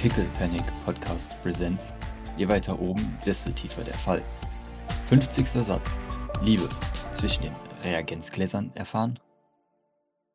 [0.00, 1.92] Pickle Panic Podcast Presents.
[2.38, 4.24] Je weiter oben, desto tiefer der Fall.
[5.10, 5.46] 50.
[5.46, 5.90] Satz.
[6.40, 6.66] Liebe
[7.12, 9.18] zwischen den Reagenzgläsern erfahren.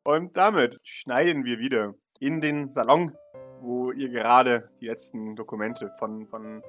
[0.04, 3.16] Und damit schneiden wir wieder in den Salon,
[3.60, 6.62] wo ihr gerade die letzten Dokumente von, von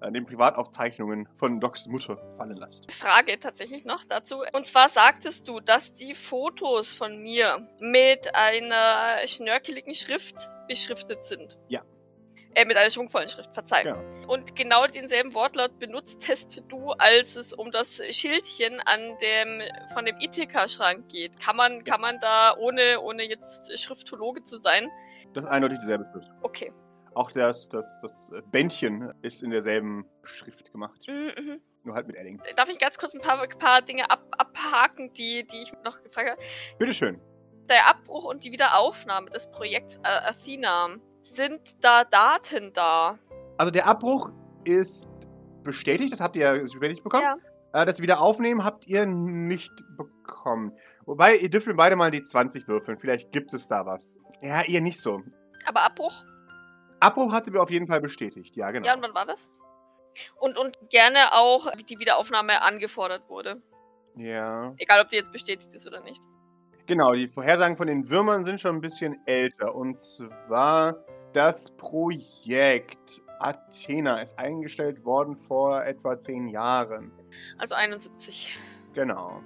[0.00, 2.90] äh, den Privataufzeichnungen von Docs Mutter fallen lasst.
[2.90, 4.42] Frage tatsächlich noch dazu.
[4.52, 11.58] Und zwar sagtest du, dass die Fotos von mir mit einer schnörkeligen Schrift beschriftet sind.
[11.68, 11.82] Ja.
[12.56, 13.82] Äh, mit einer schwungvollen Schrift, verzeih.
[13.84, 14.00] Ja.
[14.28, 19.60] Und genau denselben Wortlaut benutztest du, als es um das Schildchen an dem,
[19.92, 21.40] von dem Itheka-Schrank geht.
[21.40, 24.88] Kann man, kann man da, ohne, ohne jetzt Schriftologe zu sein,
[25.32, 26.28] Das ist eindeutig dieselbe Schrift.
[26.42, 26.72] okay.
[27.16, 31.00] Auch das, das, das Bändchen ist in derselben Schrift gemacht.
[31.06, 31.60] Mhm, mhm.
[31.84, 32.42] Nur halt mit Edding.
[32.56, 36.30] Darf ich ganz kurz ein paar, paar Dinge ab, abhaken, die, die ich noch gefragt
[36.30, 36.40] habe?
[36.76, 37.20] Bitteschön.
[37.68, 40.96] Der Abbruch und die Wiederaufnahme des Projekts äh, Athena.
[41.24, 43.18] Sind da Daten da?
[43.56, 44.30] Also der Abbruch
[44.64, 45.08] ist
[45.62, 47.22] bestätigt, das habt ihr ja bestätigt bekommen.
[47.22, 47.80] Ja.
[47.80, 50.72] Äh, das Wiederaufnehmen habt ihr nicht bekommen.
[51.06, 52.98] Wobei, ihr dürft mir beide mal die 20 würfeln.
[52.98, 54.18] Vielleicht gibt es da was.
[54.42, 55.22] Ja, ihr nicht so.
[55.64, 56.24] Aber Abbruch?
[57.00, 58.54] Abbruch hatte wir auf jeden Fall bestätigt.
[58.54, 58.86] Ja, genau.
[58.86, 59.48] Ja, und wann war das?
[60.38, 63.62] Und, und gerne auch, wie die Wiederaufnahme angefordert wurde.
[64.14, 64.74] ja.
[64.76, 66.22] Egal, ob die jetzt bestätigt ist oder nicht.
[66.86, 69.74] Genau, die Vorhersagen von den Würmern sind schon ein bisschen älter.
[69.74, 71.02] Und zwar
[71.34, 77.12] das Projekt Athena ist eingestellt worden vor etwa zehn Jahren.
[77.58, 78.56] Also 71.
[78.94, 79.40] Genau.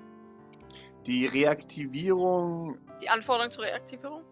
[1.06, 4.22] Die Reaktivierung, Die Anforderung zur Reaktivierung?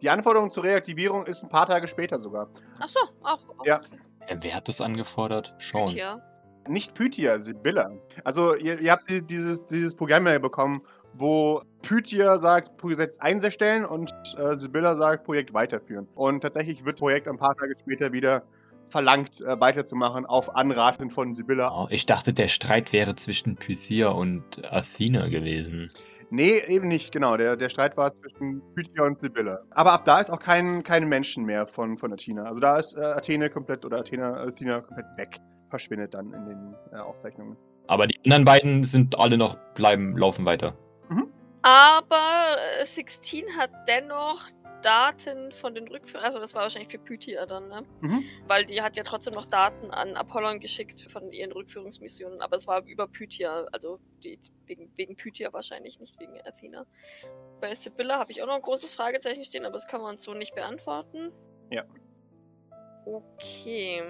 [0.00, 2.48] die Anforderung zur Reaktivierung ist ein paar Tage später sogar.
[2.80, 3.46] Ach so, auch.
[3.58, 3.76] auch Ja.
[3.78, 3.98] okay.
[4.26, 5.54] Äh, Wer hat das angefordert?
[5.60, 5.86] Sean.
[5.86, 6.20] Tja.
[6.68, 7.90] Nicht Pythia, Sibylla.
[8.24, 10.80] Also ihr, ihr habt die- dieses, dieses Programm ja bekommen,
[11.14, 16.06] wo Pythia sagt, Projekt einstellen und äh, Sibylla sagt, Projekt weiterführen.
[16.14, 18.42] Und tatsächlich wird Projekt ein paar Tage später wieder
[18.88, 21.72] verlangt, äh, weiterzumachen, auf Anraten von Sibylla.
[21.72, 25.90] Oh, ich dachte, der Streit wäre zwischen Pythia und Athena gewesen.
[26.30, 27.36] Nee, eben nicht, genau.
[27.36, 29.60] Der, der Streit war zwischen Pythia und Sibylla.
[29.70, 32.44] Aber ab da ist auch kein, keine Menschen mehr von, von Athena.
[32.44, 35.36] Also da ist äh, Athene komplett oder Athena, Athena komplett weg.
[35.68, 37.56] Verschwindet dann in den äh, Aufzeichnungen.
[37.86, 40.74] Aber die anderen beiden sind alle noch, bleiben, laufen weiter.
[41.62, 44.50] Aber äh, Sixteen hat dennoch
[44.82, 47.84] Daten von den Rückführungen, also das war wahrscheinlich für Pythia dann, ne?
[48.00, 48.24] Mhm.
[48.46, 52.66] Weil die hat ja trotzdem noch Daten an Apollon geschickt von ihren Rückführungsmissionen, aber es
[52.66, 56.84] war über Pythia, also die, wegen, wegen Pythia wahrscheinlich, nicht wegen Athena.
[57.60, 60.34] Bei Sibylla habe ich auch noch ein großes Fragezeichen stehen, aber das kann man so
[60.34, 61.32] nicht beantworten.
[61.70, 61.84] Ja.
[63.06, 64.02] Okay.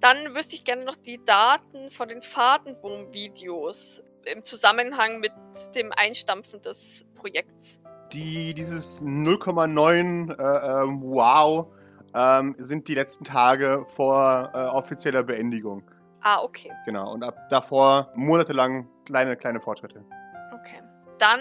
[0.00, 5.32] Dann wüsste ich gerne noch die Daten von den Fadenwurm-Videos im Zusammenhang mit
[5.74, 7.80] dem Einstampfen des Projekts.
[8.12, 11.68] Die, dieses 0,9 äh, ähm, Wow
[12.14, 15.82] ähm, sind die letzten Tage vor äh, offizieller Beendigung.
[16.22, 16.72] Ah, okay.
[16.84, 17.12] Genau.
[17.12, 20.04] Und ab davor monatelang kleine, kleine Fortschritte.
[20.52, 20.82] Okay.
[21.18, 21.40] Dann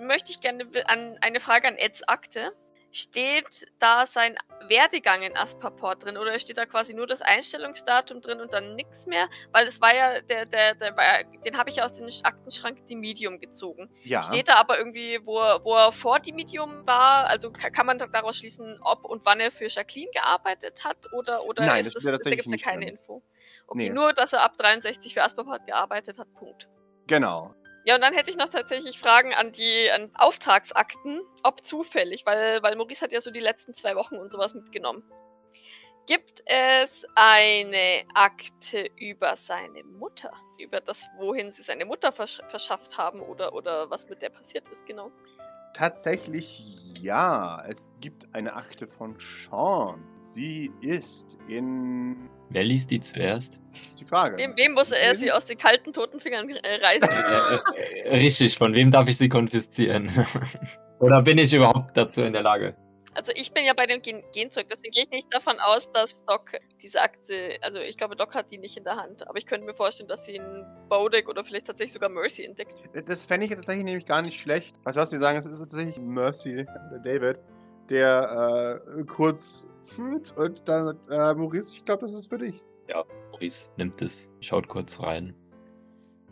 [0.00, 2.52] möchte ich gerne an eine Frage an Eds Akte.
[2.94, 4.36] Steht da sein
[4.68, 9.06] Werdegang in Aspaport drin oder steht da quasi nur das Einstellungsdatum drin und dann nichts
[9.06, 9.28] mehr?
[9.50, 12.06] Weil es war ja, der, der, der war ja, den habe ich ja aus dem
[12.22, 13.88] Aktenschrank die Medium gezogen.
[14.04, 14.22] Ja.
[14.22, 17.26] Steht da aber irgendwie, wo er, wo er vor die Medium war?
[17.28, 20.98] Also ka- kann man daraus schließen, ob und wann er für Jacqueline gearbeitet hat?
[21.14, 22.94] Oder, oder Nein, ist das das, da gibt es ja keine drin.
[22.96, 23.22] Info.
[23.68, 23.88] Okay, Nee.
[23.88, 26.68] nur, dass er ab 63 für Aspaport gearbeitet hat, Punkt.
[27.06, 27.54] Genau.
[27.84, 32.62] Ja, und dann hätte ich noch tatsächlich Fragen an die an Auftragsakten, ob zufällig, weil,
[32.62, 35.02] weil Maurice hat ja so die letzten zwei Wochen und sowas mitgenommen.
[36.06, 40.32] Gibt es eine Akte über seine Mutter?
[40.58, 44.68] Über das, wohin sie seine Mutter versch verschafft haben oder, oder was mit der passiert
[44.68, 45.12] ist, genau.
[45.74, 47.62] Tatsächlich ja.
[47.68, 50.02] Es gibt eine Akte von Sean.
[50.20, 52.28] Sie ist in.
[52.52, 53.58] Wer liest die zuerst?
[53.70, 54.36] Das ist die Frage.
[54.36, 57.08] Wem, wem muss er sie aus den kalten, toten Fingern äh, reißen?
[57.08, 60.10] Äh, äh, richtig, von wem darf ich sie konfiszieren?
[61.00, 62.76] Oder bin ich überhaupt dazu in der Lage?
[63.14, 66.24] Also ich bin ja bei dem Gen Genzeug, deswegen gehe ich nicht davon aus, dass
[66.24, 69.44] Doc diese Akte, also ich glaube, Doc hat die nicht in der Hand, aber ich
[69.44, 72.72] könnte mir vorstellen, dass sie in Bodek oder vielleicht tatsächlich sogar Mercy entdeckt.
[73.06, 74.76] Das fände ich jetzt tatsächlich nämlich gar nicht schlecht.
[74.84, 76.64] Weißt du was, wir sagen, es ist tatsächlich Mercy,
[77.04, 77.38] David,
[77.90, 82.62] der äh, kurz fühlt und dann sagt, äh, Maurice, ich glaube, das ist für dich.
[83.30, 85.34] Maurice nimmt es, schaut kurz rein.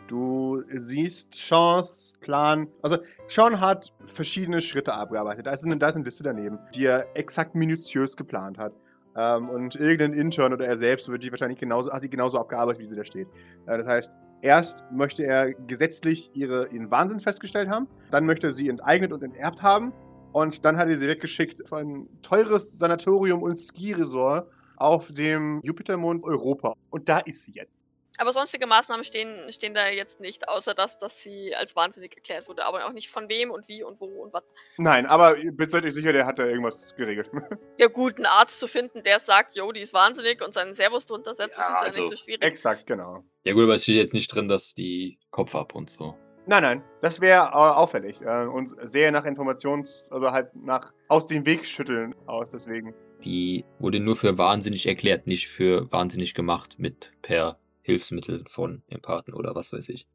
[0.06, 2.66] Du siehst Seans Plan.
[2.82, 2.98] Also,
[3.28, 5.46] Sean hat verschiedene Schritte abgearbeitet.
[5.46, 8.72] Da ist eine, da ist eine Liste daneben, die er exakt minutiös geplant hat.
[9.16, 12.80] Ähm, und irgendein Intern oder er selbst wird die wahrscheinlich genauso, hat die genauso abgearbeitet,
[12.80, 13.28] wie sie da steht.
[13.66, 14.12] Äh, das heißt,
[14.42, 19.22] erst möchte er gesetzlich ihre, ihren Wahnsinn festgestellt haben, dann möchte er sie enteignet und
[19.22, 19.92] enterbt haben
[20.32, 26.24] Und dann hat er sie weggeschickt für ein teures Sanatorium und Skiresort auf dem Jupitermond
[26.24, 26.74] Europa.
[26.90, 27.84] Und da ist sie jetzt.
[28.20, 32.48] Aber sonstige Maßnahmen stehen, stehen da jetzt nicht, außer dass, dass sie als wahnsinnig erklärt
[32.48, 32.66] wurde.
[32.66, 34.42] Aber auch nicht von wem und wie und wo und was.
[34.76, 37.30] Nein, aber bin seid euch sicher, der hat da irgendwas geregelt.
[37.78, 41.06] Ja, gut, einen Arzt zu finden, der sagt, jo, die ist wahnsinnig und seinen Servus
[41.06, 42.42] drunter setzt, Ja, ist jetzt ja also nicht so schwierig.
[42.42, 43.24] Exakt, genau.
[43.44, 46.14] Ja gut, aber es steht jetzt nicht drin, dass die Kopf ab und so.
[46.50, 51.26] Nein, nein, das wäre äh, auffällig äh, und sehr nach Informations-, also halt nach aus
[51.26, 52.92] dem Weg schütteln aus, deswegen.
[53.22, 59.32] Die wurde nur für wahnsinnig erklärt, nicht für wahnsinnig gemacht mit per Hilfsmittel von Empathen
[59.32, 60.08] oder was weiß ich.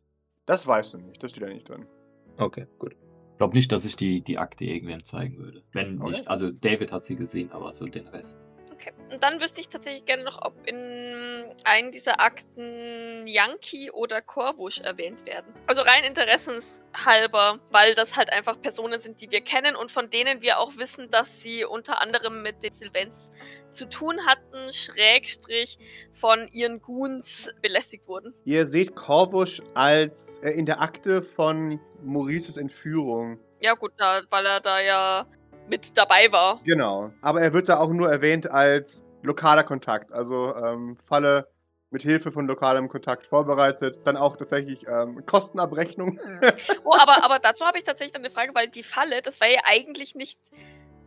[0.45, 1.85] Das weißt du nicht, das steht da nicht drin.
[2.35, 2.97] Okay, gut.
[3.31, 5.63] Ich glaube nicht, dass ich die, die Akte irgendwem zeigen würde.
[5.71, 6.09] Wenn Okay.
[6.09, 8.49] nicht, also David hat sie gesehen, aber so den Rest.
[8.75, 8.91] Okay.
[9.09, 14.79] Und dann wüsste ich tatsächlich gerne noch, ob in einen dieser Akten Yankee oder Korvusch
[14.79, 15.53] erwähnt werden.
[15.65, 20.41] Also rein interessenshalber, weil das halt einfach Personen sind, die wir kennen und von denen
[20.41, 23.31] wir auch wissen, dass sie unter anderem mit den Sylvans
[23.71, 25.77] zu tun hatten, Schrägstrich
[26.13, 28.33] von ihren Goons belästigt wurden.
[28.43, 33.39] Ihr seht Korvusch als äh, in der Akte von Maurices Entführung.
[33.63, 35.27] Ja gut, da, weil er da ja
[35.67, 36.59] mit dabei war.
[36.63, 37.11] Genau.
[37.21, 40.13] Aber er wird da auch nur erwähnt als lokaler Kontakt.
[40.13, 41.47] Also ähm, Falle
[41.91, 43.99] mit Hilfe von lokalem Kontakt vorbereitet.
[44.03, 46.19] Dann auch tatsächlich ähm, Kostenabrechnung.
[46.83, 49.49] Oh, aber, aber dazu habe ich tatsächlich dann eine Frage, weil die Falle, das war
[49.49, 50.39] ja eigentlich nicht.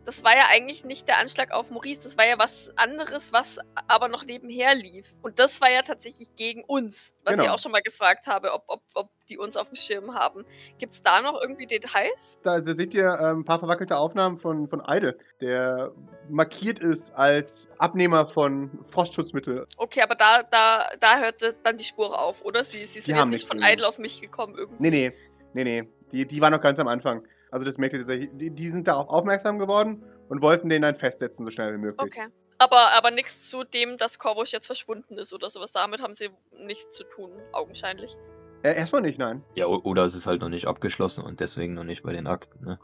[0.09, 3.59] Das war ja eigentlich nicht der Anschlag auf Maurice, das war ja was anderes, was
[3.87, 5.15] aber noch nebenher lief.
[5.21, 7.53] Und das war ja tatsächlich gegen uns, was ich Genau.
[7.53, 10.45] auch schon mal gefragt habe, ob, ob, ob die uns auf dem Schirm haben.
[10.79, 12.39] Gibt es da noch irgendwie Details?
[12.41, 15.91] Da, da seht ihr ähm, ein paar verwackelte Aufnahmen von, von Eide, der
[16.27, 19.67] markiert ist als Abnehmer von Frostschutzmittel.
[19.77, 22.63] Okay, aber da, da, da hörte dann die Spur auf, oder?
[22.63, 23.61] Sie, sie sind haben jetzt nicht von.
[23.61, 24.81] Idle auf mich gekommen irgendwie.
[24.81, 25.13] Nee, nee,
[25.53, 25.89] nee, nee.
[26.11, 27.27] Die, die war noch ganz am Anfang.
[27.51, 28.29] Also das merkt ihr tatsächlich.
[28.33, 31.99] Die, die sind darauf aufmerksam geworden und wollten den dann festsetzen, so schnell wie möglich.
[32.01, 32.27] Okay.
[32.57, 35.71] Aber, aber nichts zu dem, dass Korvusch jetzt verschwunden ist oder sowas.
[35.71, 38.17] Damit haben sie nichts zu tun, augenscheinlich.
[38.63, 39.43] Äh, erstmal nicht, nein.
[39.55, 42.65] Ja, oder es ist halt noch nicht abgeschlossen und deswegen noch nicht bei den Akten,
[42.65, 42.79] ne?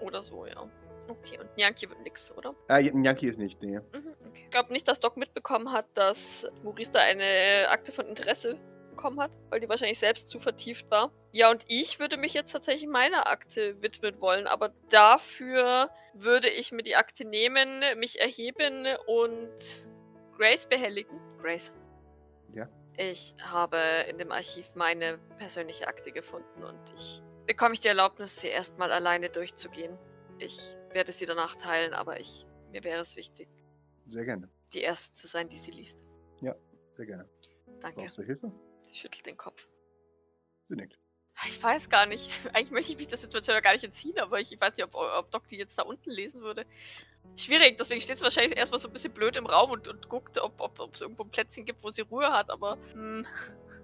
[0.00, 0.66] Oder so, ja.
[1.08, 2.54] Okay, und Yankee wird nix, oder?
[2.68, 3.78] Äh, ein Yankee ist nicht, nee.
[3.78, 4.44] Mhm, okay.
[4.44, 8.58] Ich glaube nicht, dass Doc mitbekommen hat, dass Maurice da eine Akte von Interesse
[8.94, 11.10] bekommen hat, weil die wahrscheinlich selbst zu vertieft war.
[11.32, 16.72] Ja, und ich würde mich jetzt tatsächlich meiner Akte widmen wollen, aber dafür würde ich
[16.72, 19.88] mir die Akte nehmen, mich erheben und
[20.36, 21.18] Grace behelligen.
[21.40, 21.74] Grace.
[22.54, 22.68] Ja?
[22.96, 23.78] Ich habe
[24.08, 28.92] in dem Archiv meine persönliche Akte gefunden und ich bekomme ich die Erlaubnis, sie erstmal
[28.92, 29.98] alleine durchzugehen.
[30.38, 33.48] Ich werde sie danach teilen, aber ich mir wäre es wichtig,
[34.06, 34.48] Sehr gerne.
[34.72, 36.04] die erste zu sein, die sie liest.
[36.94, 37.28] Sehr gerne.
[37.80, 38.00] Danke.
[38.00, 38.52] Brauchst du Hilfe?
[38.92, 39.66] Sie schüttelt den Kopf.
[40.68, 40.98] Sie nickt.
[41.48, 42.30] Ich weiß gar nicht.
[42.52, 45.30] Eigentlich möchte ich mich der Situation gar nicht entziehen, aber ich weiß nicht, ob, ob
[45.30, 46.66] Doc die jetzt da unten lesen würde.
[47.36, 50.38] Schwierig, deswegen steht es wahrscheinlich erstmal so ein bisschen blöd im Raum und, und guckt,
[50.38, 53.26] ob, ob, ob es irgendwo ein Plätzchen gibt, wo sie Ruhe hat, aber hm,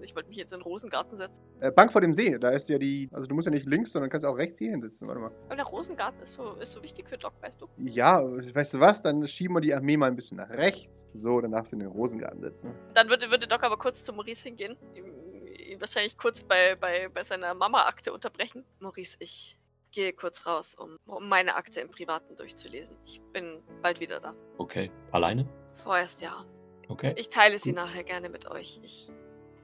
[0.03, 1.43] ich wollte mich jetzt in den Rosengarten setzen.
[1.61, 3.09] Äh, Bank vor dem See, da ist ja die.
[3.13, 5.09] Also du musst ja nicht links, sondern kannst auch rechts hier hinsitzen.
[5.09, 5.31] Warte mal.
[5.49, 7.69] Weil der Rosengarten ist so, ist so wichtig für Doc, weißt du?
[7.77, 9.03] Ja, weißt du was?
[9.03, 11.07] Dann schieben wir die Armee mal ein bisschen nach rechts.
[11.13, 12.75] So, dann darfst du in den Rosengarten setzen.
[12.95, 14.77] Dann würde, würde Doc aber kurz zu Maurice hingehen.
[14.95, 15.07] Ihm,
[15.47, 18.65] ihn wahrscheinlich kurz bei, bei, bei seiner Mama-Akte unterbrechen.
[18.81, 19.59] Maurice, ich
[19.91, 22.97] gehe kurz raus, um, um meine Akte im Privaten durchzulesen.
[23.05, 24.35] Ich bin bald wieder da.
[24.59, 24.91] Okay.
[25.13, 25.49] Alleine?
[25.75, 26.45] Vorerst ja.
[26.89, 27.15] Okay.
[27.17, 27.77] Ich teile sie Gut.
[27.77, 28.81] nachher gerne mit euch.
[28.83, 29.11] Ich,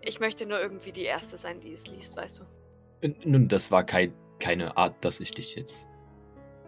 [0.06, 3.08] ich möchte nur irgendwie die Erste sein, die es liest, weißt du?
[3.25, 5.88] Nun, das war kein, keine Art, dass ich dich jetzt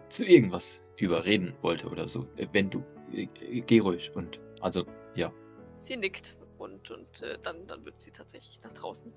[0.09, 2.27] zu irgendwas überreden wollte oder so.
[2.35, 5.31] Äh, Wenn du, äh, äh, geh ruhig und, also, ja.
[5.79, 9.13] Sie nickt und, und äh, dann, dann wird sie tatsächlich nach draußen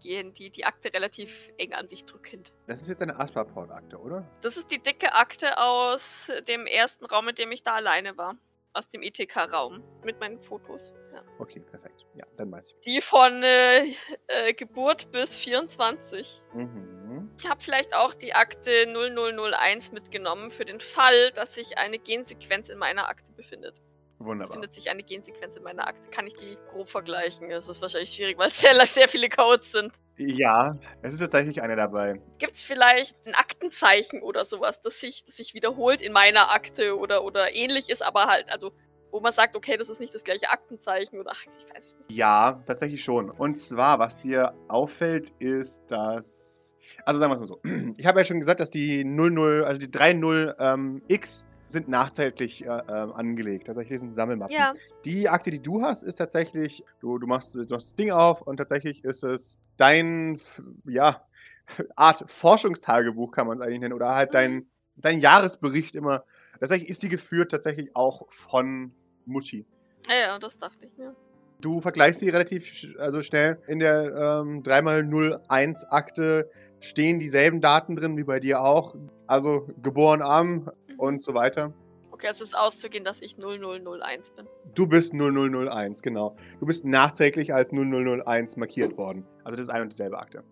[0.00, 2.52] gehen, die die Akte relativ eng an sich drückend.
[2.66, 4.28] Das ist jetzt eine Asperport-Akte, oder?
[4.42, 8.36] Das ist die dicke Akte aus dem ersten Raum, in dem ich da alleine war.
[8.74, 9.82] Aus dem ITK-Raum.
[10.02, 10.92] Mit meinen Fotos.
[11.12, 11.22] Ja.
[11.38, 12.06] Okay, perfekt.
[12.14, 12.80] Ja, dann weiß ich.
[12.80, 13.86] Die von äh,
[14.26, 16.42] äh, Geburt bis 24.
[16.52, 17.30] Mhm.
[17.38, 22.68] Ich habe vielleicht auch die Akte 0001 mitgenommen für den Fall, dass sich eine Gensequenz
[22.68, 23.80] in meiner Akte befindet.
[24.24, 24.48] Wunderbar.
[24.48, 26.08] Befindet sich eine Gensequenz in meiner Akte?
[26.10, 27.50] Kann ich die grob vergleichen?
[27.50, 29.92] Es ist wahrscheinlich schwierig, weil es sehr, sehr viele Codes sind.
[30.16, 32.20] Ja, es ist tatsächlich eine dabei.
[32.38, 36.96] Gibt es vielleicht ein Aktenzeichen oder sowas, das sich, das sich wiederholt in meiner Akte
[36.96, 38.72] oder, oder ähnlich ist, aber halt, also,
[39.10, 41.96] wo man sagt, okay, das ist nicht das gleiche Aktenzeichen oder ach, ich weiß es
[41.96, 42.12] nicht.
[42.12, 43.30] Ja, tatsächlich schon.
[43.30, 46.76] Und zwar, was dir auffällt, ist, dass.
[47.04, 47.60] Also sagen wir es mal so.
[47.98, 52.64] Ich habe ja schon gesagt, dass die 00, also die 30 ähm, X sind nachträglich
[52.64, 53.66] äh, ähm, angelegt.
[53.66, 54.54] Tatsächlich sind Sammelmappen.
[54.56, 54.72] Ja,
[55.04, 58.40] Die Akte, die du hast, ist tatsächlich, du, du machst du hast das Ding auf
[58.42, 60.40] und tatsächlich ist es dein,
[60.86, 61.26] ja,
[61.96, 63.92] Art Forschungstagebuch, kann man es eigentlich nennen.
[63.94, 64.32] Oder halt Mhm.
[64.32, 64.66] dein,
[64.96, 66.24] dein Jahresbericht immer.
[66.58, 68.92] Tatsächlich ist die geführt tatsächlich auch von
[69.26, 69.66] Mutti.
[70.08, 71.14] Ja, ja, das dachte ich mir.
[71.60, 73.58] Du vergleichst sie relativ sch- also schnell.
[73.68, 76.50] In der ähm, 3x01-Akte
[76.80, 78.94] stehen dieselben Daten drin wie bei dir auch.
[79.26, 81.72] Also geboren am und so weiter.
[82.14, 84.46] Okay, also ist auszugehen, dass ich 0001 bin.
[84.74, 86.36] Du bist 0001, genau.
[86.60, 89.26] Du bist nachträglich als 0001 markiert worden.
[89.42, 90.44] Also das ist eine und dieselbe Akte.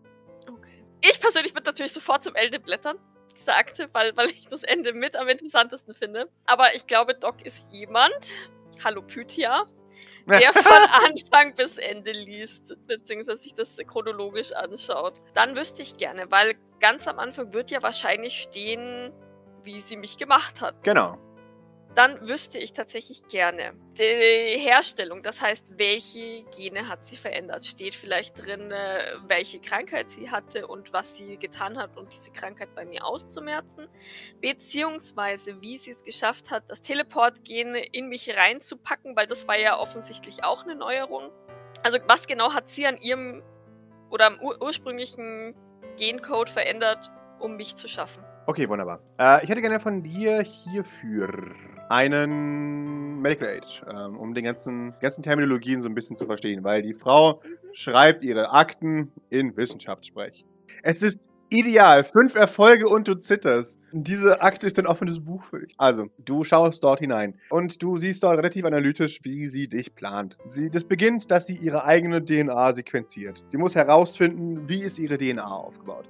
[0.49, 0.85] Okay.
[1.03, 2.99] Ich persönlich würde natürlich sofort zum Ende blättern,
[3.37, 6.29] dieser Akte, weil, weil ich das Ende mit am interessantesten finde.
[6.47, 8.51] Aber ich glaube, Doc ist jemand,
[8.85, 9.65] hallo Pythia,
[10.27, 10.73] der von
[11.07, 15.21] Anfang bis Ende liest, beziehungsweise sich das chronologisch anschaut.
[15.35, 19.13] Dann wüsste ich gerne, weil ganz am Anfang wird ja wahrscheinlich stehen,
[19.65, 20.83] wie sie mich gemacht hat.
[20.83, 21.19] Genau.
[21.95, 27.67] Dann wüsste ich tatsächlich gerne die Herstellung, das heißt, welche Gene hat sie verändert?
[27.67, 32.31] Steht vielleicht drin, äh, welche Krankheit sie hatte und was sie getan hat, um diese
[32.31, 33.89] Krankheit bei mir auszumerzen?
[34.41, 39.79] Beziehungsweise, wie sie es geschafft hat, das Teleport-Gen in mich reinzupacken, weil das war ja
[39.79, 41.31] offensichtlich auch eine Neuerung.
[41.83, 43.43] Also, was genau hat sie an ihrem
[44.09, 45.55] oder am ur ursprünglichen
[45.99, 48.25] Gencode verändert, um mich zu schaffen?
[48.47, 49.01] Okay, wunderbar.
[49.19, 51.55] Äh, ich hätte gerne von dir hierfür
[51.89, 56.83] einen Medical Aid, ähm, um den ganzen, ganzen Terminologien so ein bisschen zu verstehen, weil
[56.83, 57.41] die Frau
[57.73, 60.45] schreibt ihre Akten in Wissenschaftssprech.
[60.83, 62.03] Es ist ideal.
[62.03, 63.79] Fünf Erfolge und du zitterst.
[63.93, 65.75] Diese Akte ist ein offenes Buch für dich.
[65.77, 70.39] Also, du schaust dort hinein und du siehst dort relativ analytisch, wie sie dich plant.
[70.45, 73.45] Sie, das beginnt, dass sie ihre eigene DNA sequenziert.
[73.47, 76.09] Sie muss herausfinden, wie ist ihre DNA aufgebaut.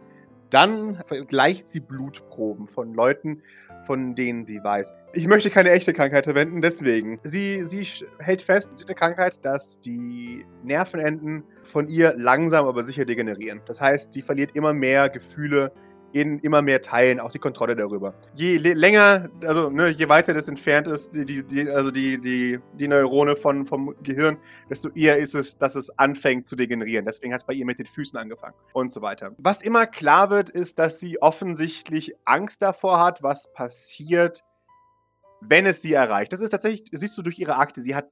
[0.53, 3.41] Dann vergleicht sie Blutproben von Leuten,
[3.85, 4.93] von denen sie weiß.
[5.15, 7.19] Ich möchte keine echte Krankheit verwenden, deswegen.
[7.23, 7.87] Sie, sie
[8.19, 13.63] hält fest, sie hat eine Krankheit, dass die Nervenenden von ihr langsam aber sicher degenerieren.
[13.65, 15.73] Das heißt, sie verliert immer mehr Gefühle
[16.13, 18.15] in immer mehr Teilen, auch die Kontrolle darüber.
[18.35, 22.59] Je länger, also ne, je weiter das entfernt ist, die, die, die, also die, die,
[22.75, 24.39] die Neurone von, vom Gehirn,
[24.69, 27.05] desto eher ist es, dass es anfängt zu degenerieren.
[27.05, 29.33] Deswegen hat es bei ihr mit den Füßen angefangen und so weiter.
[29.39, 34.43] Was immer klar wird, ist, dass sie offensichtlich Angst davor hat, was passiert,
[35.41, 36.33] wenn es sie erreicht.
[36.33, 38.09] Das ist tatsächlich, siehst du durch ihre Akte, sie hat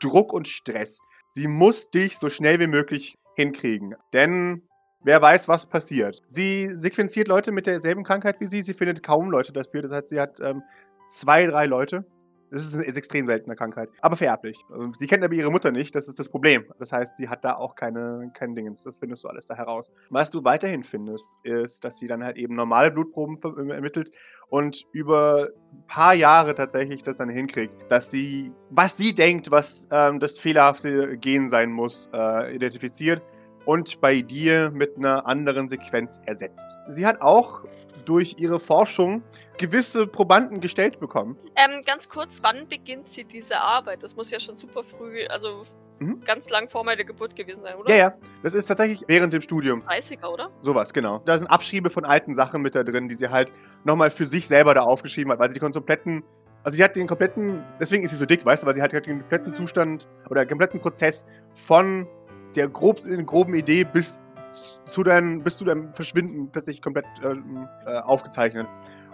[0.00, 1.00] Druck und Stress.
[1.30, 3.94] Sie muss dich so schnell wie möglich hinkriegen.
[4.12, 4.62] Denn
[5.04, 6.22] wer weiß, was passiert.
[6.26, 8.62] Sie sequenziert Leute mit derselben Krankheit wie sie.
[8.62, 9.82] Sie findet kaum Leute dafür.
[9.82, 10.62] Das heißt, sie hat ähm,
[11.08, 12.04] zwei, drei Leute.
[12.52, 13.90] Das ist eine extrem seltene Krankheit.
[14.00, 14.58] Aber vererblich.
[14.72, 15.94] Also, Sie kennt aber ihre Mutter nicht.
[15.94, 16.64] Das ist das Problem.
[16.80, 18.82] Das heißt, sie hat da auch keine, kein Dingens.
[18.82, 19.92] Das findest du alles da heraus.
[20.10, 24.10] Was du weiterhin findest, ist, dass sie dann halt eben normale Blutproben ver- äh, ermittelt
[24.48, 29.86] und über ein paar Jahre tatsächlich das dann hinkriegt, dass sie, was sie denkt, was
[29.92, 33.22] ähm, das fehlerhafte Gen sein muss, äh, identifiziert
[33.64, 36.76] und bei dir mit einer anderen Sequenz ersetzt.
[36.88, 37.62] Sie hat auch
[38.04, 39.22] durch ihre Forschung
[39.58, 41.36] gewisse Probanden gestellt bekommen.
[41.56, 44.02] Ähm, ganz kurz, wann beginnt sie diese Arbeit?
[44.02, 45.62] Das muss ja schon super früh, also
[46.00, 46.22] Mhm.
[46.24, 47.90] ganz lang vor meiner Geburt gewesen sein, oder?
[47.90, 49.82] Ja, ja, das ist tatsächlich während dem Studium.
[49.82, 50.50] 30er, oder?
[50.62, 51.18] Sowas, genau.
[51.26, 53.52] Da sind Abschriebe von alten Sachen mit da drin, die sie halt
[53.84, 56.24] nochmal für sich selber da aufgeschrieben hat, weil sie die kompletten.
[56.62, 58.92] Also sie hat den kompletten, deswegen ist sie so dick, weißt du, weil sie hat
[58.92, 62.06] den kompletten Zustand oder den kompletten Prozess von
[62.54, 67.98] der grob, groben Idee bis zu deinem, bis zu deinem Verschwinden tatsächlich komplett ähm, äh,
[67.98, 68.66] aufgezeichnet.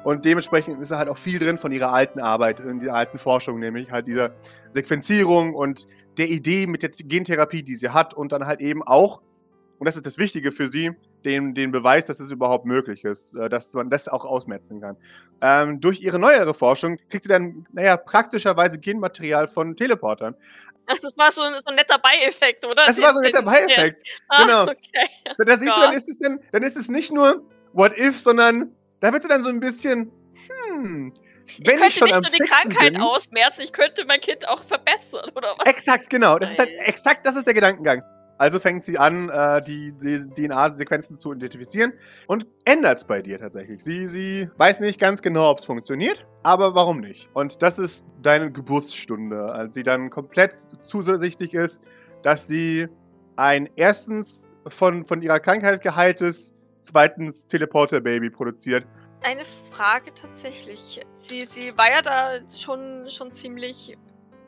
[0.04, 3.18] Und dementsprechend ist da halt auch viel drin von ihrer alten Arbeit, in dieser alten
[3.18, 4.36] Forschung, nämlich halt dieser
[4.70, 9.20] Sequenzierung und der Idee mit der Gentherapie, die sie hat und dann halt eben auch,
[9.78, 10.92] und das ist das Wichtige für sie,
[11.26, 14.96] den, den Beweis, dass es überhaupt möglich ist, äh, dass man das auch ausmerzen kann.
[15.42, 20.34] Ähm, durch ihre neuere Forschung kriegt sie dann, naja, praktischerweise Genmaterial von Teleportern.
[20.86, 22.86] Ach, das war so, ein- so ein netter Beieffekt, oder?
[22.86, 24.06] Das war so ein netter Beieffekt.
[24.30, 24.42] Ja.
[24.42, 24.60] Genau.
[24.60, 25.08] Ah, okay.
[25.36, 27.42] Da, da siehst du, dann ist es dann, dann ist es nicht nur
[27.72, 30.10] What If, sondern da wird sie dann so ein bisschen,
[30.70, 31.12] hm,
[31.58, 34.62] wenn könnte ich schon nicht nur die Krankheit bin, ausmerzen, ich könnte mein Kind auch
[34.64, 35.66] verbessern, oder was?
[35.68, 36.38] Exakt, genau.
[36.38, 36.68] Das ist Geil.
[36.84, 38.00] exakt, das ist der Gedankengang.
[38.38, 41.92] Also fängt sie an, äh, die, DNA-Sequenzen zu identifizieren
[42.26, 43.82] und ändert es bei dir tatsächlich.
[43.82, 47.30] Sie, sie weiß nicht ganz genau, ob es funktioniert, aber warum nicht?
[47.32, 51.80] Und das ist deine Geburtsstunde, als sie dann komplett zuversichtlich ist,
[52.22, 52.88] dass sie
[53.36, 58.86] ein erstens von, von ihrer Krankheit geheiltes, zweitens Teleporter-Baby produziert.
[59.22, 61.00] Eine Frage tatsächlich.
[61.14, 63.96] Sie, sie war ja da schon, schon ziemlich,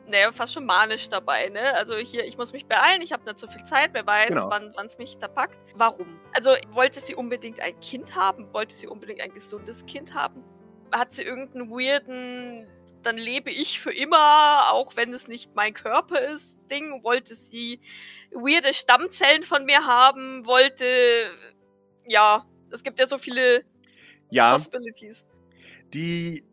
[0.09, 1.73] naja, fast schon manisch dabei, ne?
[1.75, 4.49] Also hier, ich muss mich beeilen, ich habe nicht so viel Zeit, wer weiß, Genau.
[4.49, 5.57] wann es mich da packt.
[5.75, 6.19] Warum?
[6.33, 8.51] Also wollte sie unbedingt ein Kind haben?
[8.53, 10.43] Wollte sie unbedingt ein gesundes Kind haben?
[10.91, 12.67] Hat sie irgendeinen weirden,
[13.03, 17.03] dann lebe ich für immer, auch wenn es nicht mein Körper ist, Ding?
[17.03, 17.79] Wollte sie
[18.31, 20.45] weirde Stammzellen von mir haben?
[20.45, 20.85] Wollte,
[22.07, 23.63] ja, es gibt ja so viele
[24.31, 25.25] Ja, Possibilities.
[25.93, 26.43] Die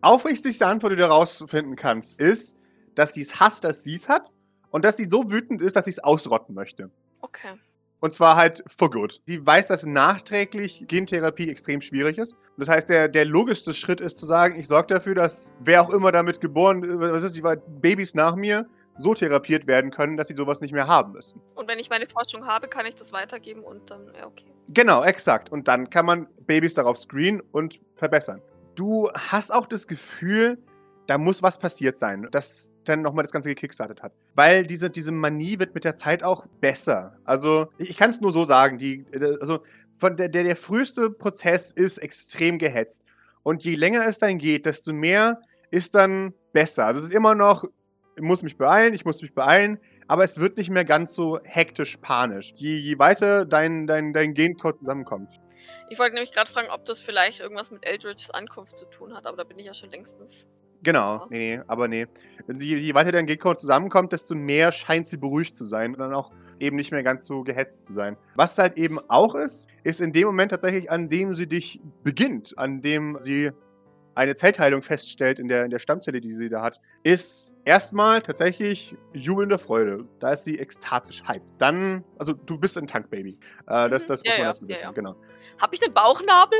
[0.00, 2.55] aufrichtigste Antwort, die du herausfinden kannst, ist,
[2.96, 4.32] dass sie es hasst, dass sie es hat
[4.70, 6.90] und dass sie so wütend ist, dass sie es ausrotten möchte.
[7.20, 7.54] Okay.
[8.00, 9.22] Und zwar halt for good.
[9.26, 12.36] Die weiß, dass nachträglich Gentherapie extrem schwierig ist.
[12.58, 15.90] Das heißt, der, der logischste Schritt ist zu sagen, ich sorge dafür, dass wer auch
[15.90, 17.42] immer damit geboren ist, die
[17.80, 21.40] Babys nach mir so therapiert werden können, dass sie sowas nicht mehr haben müssen.
[21.54, 24.46] Und wenn ich meine Forschung habe, kann ich das weitergeben und dann, ja, okay.
[24.68, 25.50] Genau, exakt.
[25.50, 28.42] Und dann kann man Babys darauf screenen und verbessern.
[28.74, 30.58] Du hast auch das Gefühl,
[31.06, 34.12] da muss was passiert sein, das dann nochmal das Ganze gekickstartet hat.
[34.34, 37.18] Weil diese, diese Manie wird mit der Zeit auch besser.
[37.24, 39.04] Also, ich kann es nur so sagen, die,
[39.40, 39.60] also
[39.98, 43.02] von der, der, der früheste Prozess ist extrem gehetzt.
[43.42, 46.86] Und je länger es dann geht, desto mehr ist dann besser.
[46.86, 47.64] Also es ist immer noch,
[48.16, 51.38] ich muss mich beeilen, ich muss mich beeilen, aber es wird nicht mehr ganz so
[51.44, 55.40] hektisch panisch, je, je weiter dein, dein, dein Gencode zusammenkommt.
[55.90, 59.26] Ich wollte nämlich gerade fragen, ob das vielleicht irgendwas mit Eldridges Ankunft zu tun hat,
[59.26, 60.48] aber da bin ich ja schon längstens
[60.86, 61.26] Genau, ja.
[61.30, 62.06] nee, nee, aber nee.
[62.60, 66.14] Je, je weiter dein Gegner zusammenkommt, desto mehr scheint sie beruhigt zu sein und dann
[66.14, 68.16] auch eben nicht mehr ganz so gehetzt zu sein.
[68.36, 72.56] Was halt eben auch ist, ist in dem Moment tatsächlich, an dem sie dich beginnt,
[72.56, 73.50] an dem sie
[74.14, 78.96] eine Zellteilung feststellt in der, in der Stammzelle, die sie da hat, ist erstmal tatsächlich
[79.12, 80.04] jubelnde Freude.
[80.20, 81.42] Da ist sie ekstatisch hype.
[81.58, 83.40] Dann, also du bist ein Tankbaby.
[83.66, 85.16] Äh, das, das muss ja, man dazu wissen, ja, genau.
[85.60, 86.58] Hab ich den Bauchnabel?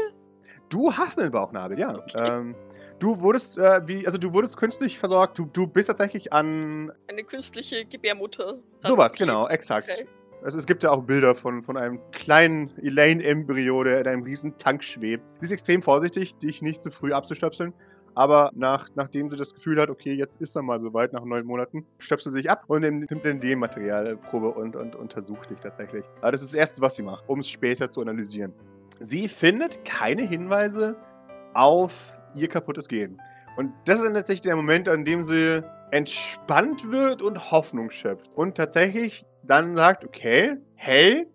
[0.68, 1.96] Du hast einen Bauchnabel, ja.
[1.96, 2.38] Okay.
[2.40, 2.54] Ähm,
[2.98, 5.38] du wurdest, äh, wie, also du wurdest künstlich versorgt.
[5.38, 6.92] Du, du bist tatsächlich an.
[7.08, 8.58] Eine künstliche Gebärmutter.
[8.82, 9.24] Sowas, okay.
[9.24, 9.90] genau, exakt.
[9.90, 10.06] Okay.
[10.42, 14.56] Also es gibt ja auch Bilder von, von einem kleinen Elaine-Embryo, der in einem riesen
[14.58, 15.24] Tank schwebt.
[15.40, 17.72] Sie ist extrem vorsichtig, dich nicht zu früh abzustöpseln.
[18.14, 21.44] Aber nach, nachdem sie das Gefühl hat, okay, jetzt ist er mal soweit, nach neun
[21.44, 26.04] Monaten, stöpselt sie sich ab und nimmt den DNA-Materialprobe und, und untersucht dich tatsächlich.
[26.22, 28.54] Aber das ist das Erste, was sie macht, um es später zu analysieren.
[28.98, 30.96] Sie findet keine Hinweise
[31.54, 33.20] auf ihr kaputtes Gehen.
[33.56, 38.30] Und das ist tatsächlich der Moment, an dem sie entspannt wird und Hoffnung schöpft.
[38.34, 41.26] Und tatsächlich dann sagt, okay, hey,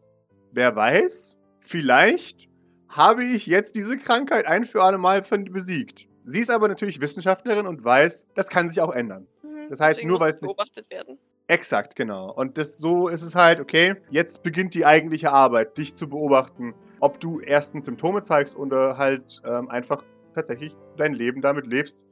[0.52, 2.50] wer weiß, vielleicht
[2.90, 6.08] habe ich jetzt diese Krankheit ein für alle Mal besiegt.
[6.26, 9.28] Sie ist aber natürlich Wissenschaftlerin und weiß, das kann sich auch ändern.
[9.42, 11.18] Mhm, das heißt, Deswegen nur weil es beobachtet werden.
[11.48, 12.32] Exakt, genau.
[12.32, 16.76] Und das so ist es halt, okay, jetzt beginnt die eigentliche Arbeit, dich zu beobachten,
[17.02, 22.06] ob du erstens Symptome zeigst oder halt ähm, einfach tatsächlich dein Leben damit lebst,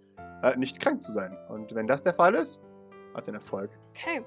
[0.44, 1.38] äh, nicht krank zu sein.
[1.48, 2.62] Und wenn das der Fall ist,
[3.14, 3.72] als ein Erfolg.
[3.92, 4.24] Okay.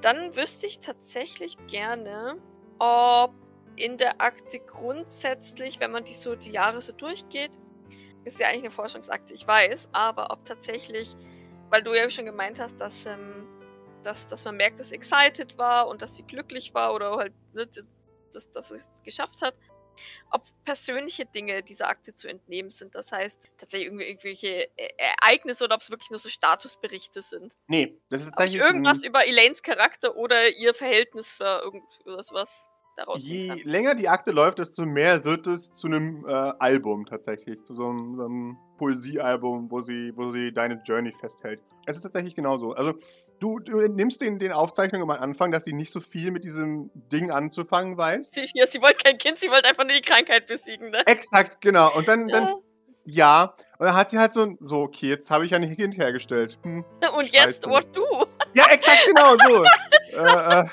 [0.00, 2.36] Dann wüsste ich tatsächlich gerne,
[2.78, 3.32] ob
[3.76, 7.58] in der Akte grundsätzlich, wenn man die so die Jahre so durchgeht,
[8.24, 11.16] ist ja eigentlich eine Forschungsakte, ich weiß, aber ob tatsächlich,
[11.70, 13.46] weil du ja schon gemeint hast, dass, ähm,
[14.02, 17.32] dass, dass man merkt, dass sie excited war und dass sie glücklich war oder halt,
[17.52, 17.66] ne,
[18.34, 19.54] dass, dass es geschafft hat,
[20.30, 22.94] ob persönliche Dinge dieser Akte zu entnehmen sind.
[22.94, 27.56] Das heißt, tatsächlich irgendwelche e-, Ereignisse oder ob es wirklich nur so Statusberichte sind.
[27.68, 28.62] Nee, das ist tatsächlich.
[28.62, 31.58] irgendwas über Elaines Charakter oder ihr Verhältnis äh,
[32.06, 33.24] oder sowas daraus.
[33.24, 37.74] Je länger die Akte läuft, desto mehr wird es zu einem äh, Album tatsächlich, zu
[37.74, 41.60] so einem, so einem Poesiealbum, wo sie, wo sie deine Journey festhält.
[41.86, 42.72] Es ist tatsächlich genauso.
[42.72, 42.94] Also
[43.42, 46.90] du, du nimmst den, den Aufzeichnungen am Anfang, dass sie nicht so viel mit diesem
[47.10, 48.32] Ding anzufangen weiß.
[48.54, 51.06] Ja, sie wollte kein Kind, sie wollte einfach nur die Krankheit besiegen, ne?
[51.06, 51.94] Exakt, genau.
[51.96, 52.40] Und dann, ja.
[52.40, 52.50] dann
[53.04, 53.54] ja.
[53.78, 56.58] Und dann hat sie halt so, so okay, jetzt habe ich ja ein Kind hergestellt.
[56.62, 56.84] Hm,
[57.16, 57.36] und Scheiße.
[57.36, 58.02] jetzt, what du?
[58.54, 59.64] Ja, exakt, genau so.
[59.64, 60.64] äh, äh.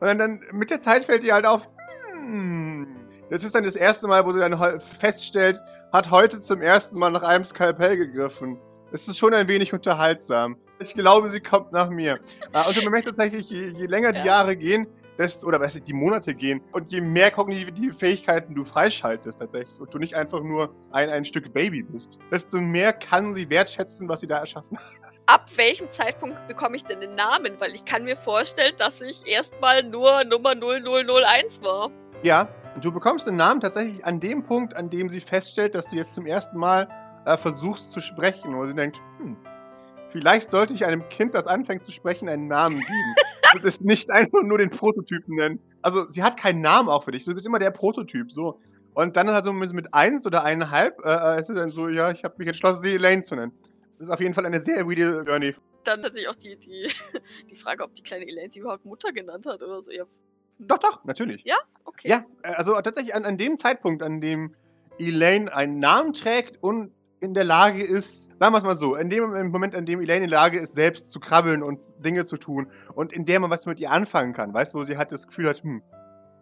[0.00, 1.68] Und dann, dann mit der Zeit fällt ihr halt auf,
[2.14, 2.88] hm,
[3.28, 5.60] das ist dann das erste Mal, wo sie dann feststellt,
[5.92, 8.58] hat heute zum ersten Mal nach einem Skalpell gegriffen.
[8.90, 10.56] Es ist schon ein wenig unterhaltsam.
[10.82, 12.18] Ich glaube, sie kommt nach mir.
[12.52, 14.86] Äh, und du bemerkst tatsächlich, je, je länger die Jahre gehen,
[15.18, 19.92] desto, oder was die Monate gehen, und je mehr kognitive Fähigkeiten du freischaltest tatsächlich und
[19.92, 24.20] du nicht einfach nur ein, ein Stück Baby bist, desto mehr kann sie wertschätzen, was
[24.20, 25.20] sie da erschaffen hat.
[25.26, 27.60] Ab welchem Zeitpunkt bekomme ich denn den Namen?
[27.60, 31.90] Weil ich kann mir vorstellen, dass ich erstmal nur Nummer 0001 war.
[32.22, 32.48] Ja,
[32.80, 36.14] du bekommst den Namen tatsächlich an dem Punkt, an dem sie feststellt, dass du jetzt
[36.14, 36.88] zum ersten Mal
[37.26, 39.36] äh, versuchst zu sprechen, wo sie denkt, hm,
[40.10, 43.14] Vielleicht sollte ich einem Kind, das anfängt zu sprechen, einen Namen geben.
[43.54, 45.60] und es nicht einfach nur den Prototypen nennen.
[45.82, 47.24] Also, sie hat keinen Namen auch für dich.
[47.24, 48.58] Du bist immer der Prototyp, so.
[48.92, 52.10] Und dann halt so mit eins oder eineinhalb äh, äh ist es dann so, ja,
[52.10, 53.52] ich habe mich entschlossen, sie Elaine zu nennen.
[53.88, 55.54] Es ist auf jeden Fall eine sehr weirde Journey.
[55.84, 56.90] Dann tatsächlich auch die, die,
[57.50, 59.92] die Frage, ob die kleine Elaine sie überhaupt Mutter genannt hat oder so.
[59.92, 60.04] Ja.
[60.58, 61.44] Doch, doch, natürlich.
[61.44, 61.56] Ja?
[61.84, 62.08] Okay.
[62.08, 64.54] Ja, äh, also tatsächlich an, an dem Zeitpunkt, an dem
[64.98, 69.10] Elaine einen Namen trägt und in der Lage ist, sagen wir es mal so, in
[69.10, 72.36] dem Moment, in dem Elaine in der Lage ist, selbst zu krabbeln und Dinge zu
[72.38, 75.12] tun und in der man was mit ihr anfangen kann, weißt du, wo sie halt
[75.12, 75.82] das Gefühl hat, hm,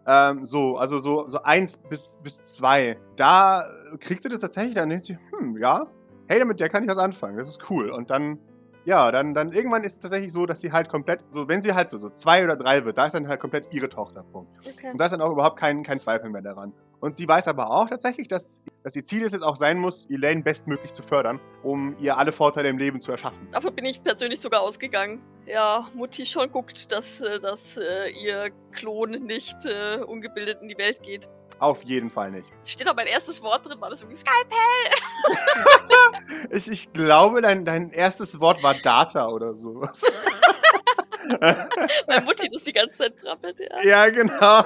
[0.07, 3.69] ähm, so, also so, so eins bis, bis zwei, da
[4.01, 5.87] kriegt sie das tatsächlich, dann denkt sie, hm, ja,
[6.29, 7.91] hey, damit der kann ich was anfangen, das ist cool.
[7.91, 8.39] Und dann,
[8.85, 11.75] ja, dann, dann irgendwann ist es tatsächlich so, dass sie halt komplett, so wenn sie
[11.75, 14.51] halt so, so zwei oder drei wird, da ist dann halt komplett ihre Tochter, Punkt.
[14.61, 14.93] Okay.
[14.93, 16.73] Und da ist dann auch überhaupt kein, kein Zweifel mehr daran.
[17.01, 20.07] Und sie weiß aber auch tatsächlich, dass, dass ihr Ziel es jetzt auch sein muss,
[20.11, 23.49] Elaine bestmöglich zu fördern, um ihr alle Vorteile im Leben zu erschaffen.
[23.53, 25.23] Davon bin ich persönlich sogar ausgegangen.
[25.47, 30.77] Ja, Mutti schon guckt, dass, äh, dass äh, ihr Klon nicht äh, ungebildet in die
[30.77, 31.29] Welt geht.
[31.61, 32.49] Auf jeden Fall nicht.
[32.63, 34.57] Es steht auch mein erstes Wort drin, war das irgendwie Skalpell.
[36.51, 40.11] Ich, ich glaube, dein, dein erstes Wort war Data oder sowas.
[42.07, 43.83] Weil Mutti das die ganze Zeit brabbelt, ja.
[43.83, 44.63] ja, genau.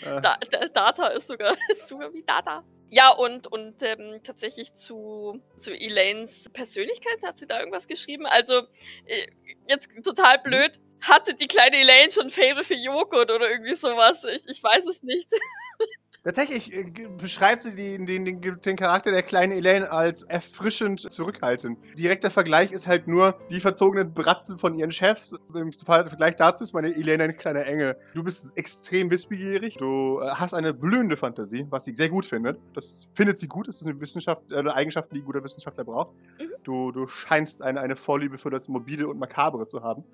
[0.00, 2.64] Äh, Da, da, Data ist sogar, ist sogar wie Data.
[2.90, 8.24] Ja, und, und ähm, tatsächlich zu, zu Elaines Persönlichkeit hat sie da irgendwas geschrieben.
[8.26, 8.62] Also,
[9.04, 9.26] äh,
[9.68, 10.80] jetzt total blöd.
[11.00, 14.24] Hatte die kleine Elaine schon Fable für Joghurt oder irgendwie sowas?
[14.24, 15.28] Ich, ich weiß es nicht.
[16.28, 16.84] Tatsächlich äh,
[17.16, 21.78] beschreibt sie die, den, den, den Charakter der kleinen Elaine als erfrischend zurückhaltend.
[21.98, 25.34] Direkter Vergleich ist halt nur die verzogenen Bratzen von ihren Chefs.
[25.54, 27.96] Im Vergleich dazu ist meine Elaine ein kleiner Engel.
[28.12, 32.60] Du bist extrem wissbegierig, du äh, hast eine blühende Fantasie, was sie sehr gut findet.
[32.74, 35.84] Das findet sie gut, das ist eine, Wissenschaft, äh, eine Eigenschaft, die ein guter Wissenschaftler
[35.84, 36.14] braucht.
[36.38, 36.50] Mhm.
[36.62, 40.04] Du, du scheinst eine, eine Vorliebe für das Mobile und Makabere zu haben,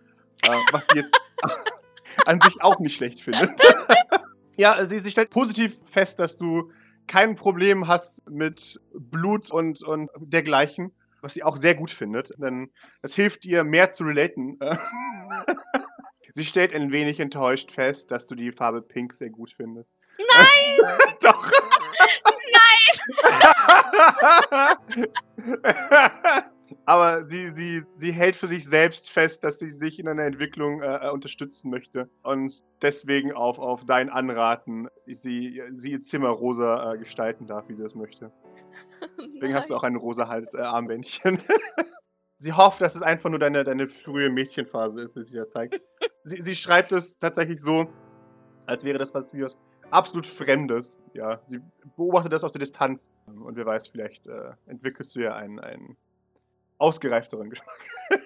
[0.45, 1.21] äh, was sie jetzt
[2.27, 3.51] an sich auch nicht schlecht findet.
[4.57, 6.71] Ja, sie, sie stellt positiv fest, dass du
[7.07, 12.71] kein Problem hast mit Blut und, und dergleichen, was sie auch sehr gut findet, denn
[13.03, 14.59] das hilft ihr, mehr zu relaten.
[16.33, 19.91] sie stellt ein wenig enttäuscht fest, dass du die Farbe Pink sehr gut findest.
[20.37, 20.79] Nein!
[21.23, 21.51] Doch!
[22.53, 22.75] Nein!
[26.85, 30.83] Aber sie, sie, sie hält für sich selbst fest, dass sie sich in einer Entwicklung
[30.83, 36.99] äh, unterstützen möchte und deswegen auf, auf dein Anraten sie, sie ihr Zimmer rosa äh,
[36.99, 38.33] gestalten darf, wie sie es möchte.
[39.25, 41.39] Deswegen hast du auch ein rosa Hals, äh, Armbändchen.
[42.39, 45.81] sie hofft, dass es einfach nur deine, deine frühe Mädchenphase ist, die sich da zeigt.
[46.25, 47.87] sie, sie schreibt es tatsächlich so,
[48.67, 49.47] als wäre das was wie
[49.91, 50.99] absolut Fremdes.
[51.15, 51.61] Ja, sie
[51.97, 55.97] beobachtet das aus der Distanz und wer weiß, vielleicht äh, entwickelst du ja einen, einen
[56.79, 57.81] ausgereifteren Geschmack.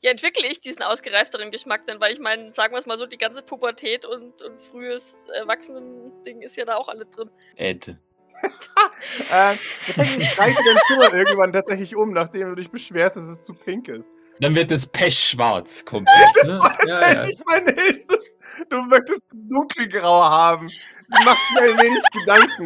[0.00, 3.06] Ja, entwickle ich diesen ausgereifteren Geschmack dann, weil ich meine, sagen wir es mal so,
[3.06, 7.30] die ganze Pubertät und, und frühes Erwachsenen-Ding ist ja da auch alle drin.
[7.56, 7.96] Ed.
[9.30, 9.54] äh,
[9.86, 13.88] tatsächlich du dein Zimmer irgendwann tatsächlich um, nachdem du dich beschwerst, dass es zu pink
[13.88, 14.12] ist.
[14.38, 16.30] Dann wird es pechschwarz komplett.
[16.34, 16.60] Das ne?
[16.60, 17.14] war ja, ja.
[17.14, 18.36] tatsächlich mein nächstes.
[18.70, 20.68] Du möchtest dunkelgrau haben.
[20.68, 22.64] Sie macht mir ein wenig Gedanken.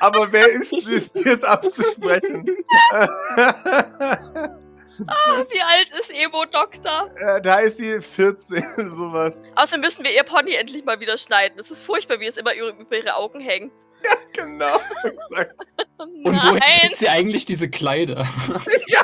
[0.00, 2.46] Aber wer ist es, dir es abzusprechen?
[5.06, 7.08] Ah, wie alt ist Emo-Doktor?
[7.16, 9.42] Äh, da ist sie 14, sowas.
[9.54, 11.58] Außerdem müssen wir ihr Pony endlich mal wieder schneiden.
[11.58, 13.72] Es ist furchtbar, wie es immer über ihre Augen hängt.
[14.32, 14.78] Genau.
[16.00, 16.26] exakt.
[16.26, 16.80] Und woher Nein!
[16.80, 18.26] kriegt sie eigentlich diese Kleider?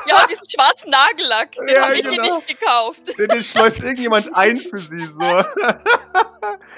[0.06, 2.37] Ja, und diesen schwarzen Nagellack, den Ja, habe ich ihr genau.
[2.37, 3.18] nicht gekauft.
[3.18, 5.22] Den, den schleust irgendjemand ein für sie, so.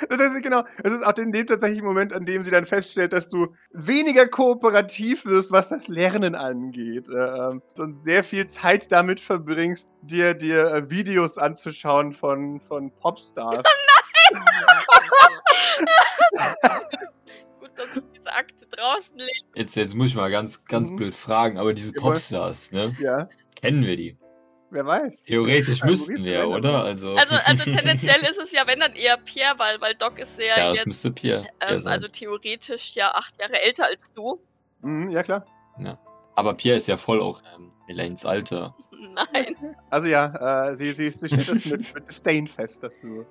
[0.08, 3.12] Das heißt, genau, es ist auch in dem tatsächlichen Moment, an dem sie dann feststellt,
[3.12, 7.08] dass du weniger kooperativ wirst, was das Lernen angeht.
[7.10, 12.90] Äh, ähm, und sehr viel Zeit damit verbringst, dir, dir äh, Videos anzuschauen von, von
[12.90, 13.56] Popstars.
[13.56, 13.66] Gut,
[17.78, 19.30] dass ich diese Akte draußen lege.
[19.54, 20.96] Jetzt, jetzt muss ich mal ganz, ganz Mhm.
[20.96, 21.92] blöd fragen, aber diese.
[21.92, 22.94] Popstars, ne?
[23.00, 24.16] Ja, Kennen wir die?
[24.70, 25.24] wer weiß.
[25.24, 26.84] Theoretisch Ja, müssten wir, oder?
[26.84, 30.38] Also, Also, also tendenziell ist es ja, wenn dann eher Pierre, weil, weil Doc ist
[30.38, 31.46] ja, ja, das jetzt, müsste Pierre.
[31.62, 31.90] ähm, sein.
[31.92, 34.38] also theoretisch ja acht Jahre älter als du.
[34.82, 35.46] Mhm, ja, klar.
[36.34, 38.76] aber Pierre ist ja voll auch ähm, Elaines Alter.
[39.32, 39.56] Nein.
[39.88, 43.24] Also ja, äh, sie, sie, sie steht das mit, mit Disdain fest, dass du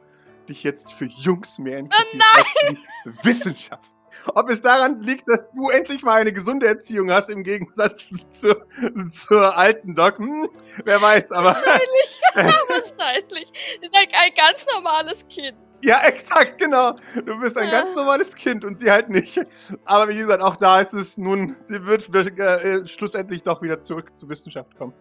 [0.50, 2.74] dich jetzt für Jungs mehr interessierst als für
[3.12, 3.92] die Wissenschaft.
[4.36, 8.66] Ob es daran liegt, dass du endlich mal eine gesunde Erziehung hast, im Gegensatz zur,
[9.12, 10.50] zur alten Doc, hm,
[10.86, 12.22] wer weiß, aber Wahrscheinlich.
[12.34, 13.52] Wahrscheinlich.
[13.82, 15.56] Ist ein, ein ganz normales Kind.
[15.84, 16.94] ja, exakt, genau.
[17.26, 17.72] Du bist ein Ja.
[17.84, 19.40] ganz normales Kind und sie halt nicht.
[19.86, 24.16] Aber wie gesagt, auch da ist es nun, sie wird äh, schlussendlich doch wieder zurück
[24.18, 24.94] zur Wissenschaft kommen.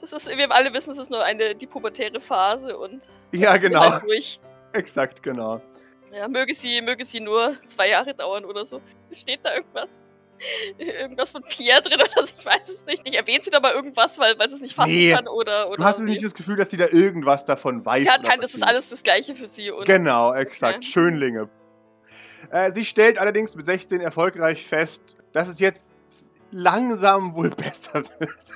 [0.00, 3.80] Das ist, wir alle wissen, es ist nur eine, die pubertäre Phase und Ja, genau,
[3.80, 4.40] halt durch.
[4.72, 5.60] exakt, genau.
[6.12, 8.80] Ja, möge sie, möge sie nur zwei Jahre dauern oder so.
[9.12, 10.00] Steht da irgendwas?
[10.78, 13.02] Irgendwas von Pierre drin oder so, ich weiß es nicht.
[13.04, 15.12] Ich erwähnt sie da mal irgendwas, weil, weil sie es nicht fassen Nee.
[15.12, 15.68] kann oder.
[15.68, 16.04] oder Du hast wie.
[16.10, 18.02] nicht das Gefühl, dass sie da irgendwas davon weiß.
[18.02, 19.70] Sie hat kein, das ist alles das Gleiche für sie.
[19.70, 20.78] Und Genau, exakt.
[20.78, 20.86] Okay.
[20.86, 21.48] Schönlinge.
[22.50, 25.92] Äh, sie stellt allerdings mit 16 erfolgreich fest, dass es jetzt
[26.50, 28.52] langsam wohl besser wird.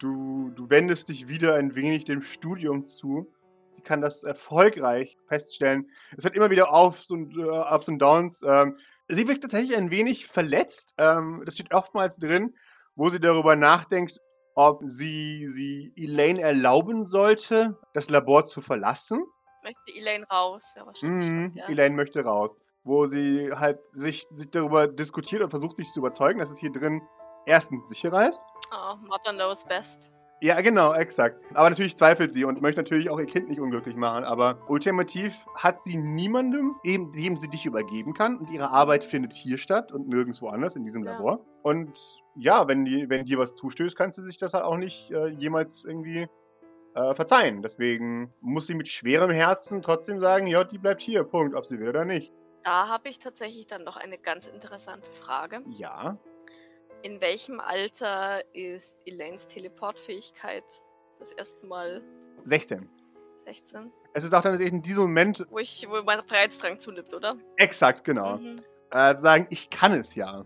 [0.00, 3.30] Du, du wendest dich wieder ein wenig dem Studium zu.
[3.78, 5.88] Sie kann das erfolgreich feststellen.
[6.16, 7.42] Es hat immer wieder Aufs und, äh,
[7.74, 8.42] Ups und Downs.
[8.44, 8.76] Ähm,
[9.10, 10.94] Sie wirkt tatsächlich ein wenig verletzt.
[10.98, 12.54] Ähm, das steht oftmals drin,
[12.96, 14.18] wo sie darüber nachdenkt,
[14.56, 19.24] ob sie, sie Elaine erlauben sollte, das Labor zu verlassen.
[19.62, 20.74] Möchte Elaine raus.
[20.76, 21.68] Ja, wahrscheinlich Mhm, schon, ja.
[21.68, 22.56] Elaine möchte raus.
[22.82, 26.72] Wo sie halt sich, sich darüber diskutiert und versucht, sich zu überzeugen, dass es hier
[26.72, 27.00] drin
[27.46, 28.44] erstens sicherer ist.
[28.72, 30.10] Oh, Mother knows best.
[30.40, 31.40] Ja, genau, exakt.
[31.54, 34.22] Aber natürlich zweifelt sie und möchte natürlich auch ihr Kind nicht unglücklich machen.
[34.22, 38.38] Aber ultimativ hat sie niemandem, eben, dem sie dich übergeben kann.
[38.38, 41.12] Und ihre Arbeit findet hier statt und nirgendwo anders in diesem Ja.
[41.12, 41.44] Labor.
[41.62, 41.98] Und
[42.36, 45.26] ja, wenn, die, wenn dir was zustößt, kannst du sich das halt auch nicht äh,
[45.26, 46.28] jemals irgendwie
[46.94, 47.62] äh, verzeihen.
[47.62, 51.80] Deswegen muss sie mit schwerem Herzen trotzdem sagen, ja, die bleibt hier, Punkt, ob sie
[51.80, 52.32] will oder nicht.
[52.62, 55.62] Da habe ich tatsächlich dann noch eine ganz interessante Frage.
[55.68, 56.18] Ja.
[57.02, 60.64] In welchem Alter ist Elaines Teleportfähigkeit
[61.18, 62.02] das erste Mal
[62.44, 62.88] 16.
[63.44, 63.92] 16?
[64.14, 67.36] Es ist auch dann in diesem Moment Wo, ich, wo mein Freiheitsdrang zunimmt, oder?
[67.56, 68.38] exakt, genau.
[68.38, 68.56] Mhm.
[68.90, 70.44] äh, sagen, ich kann es ja.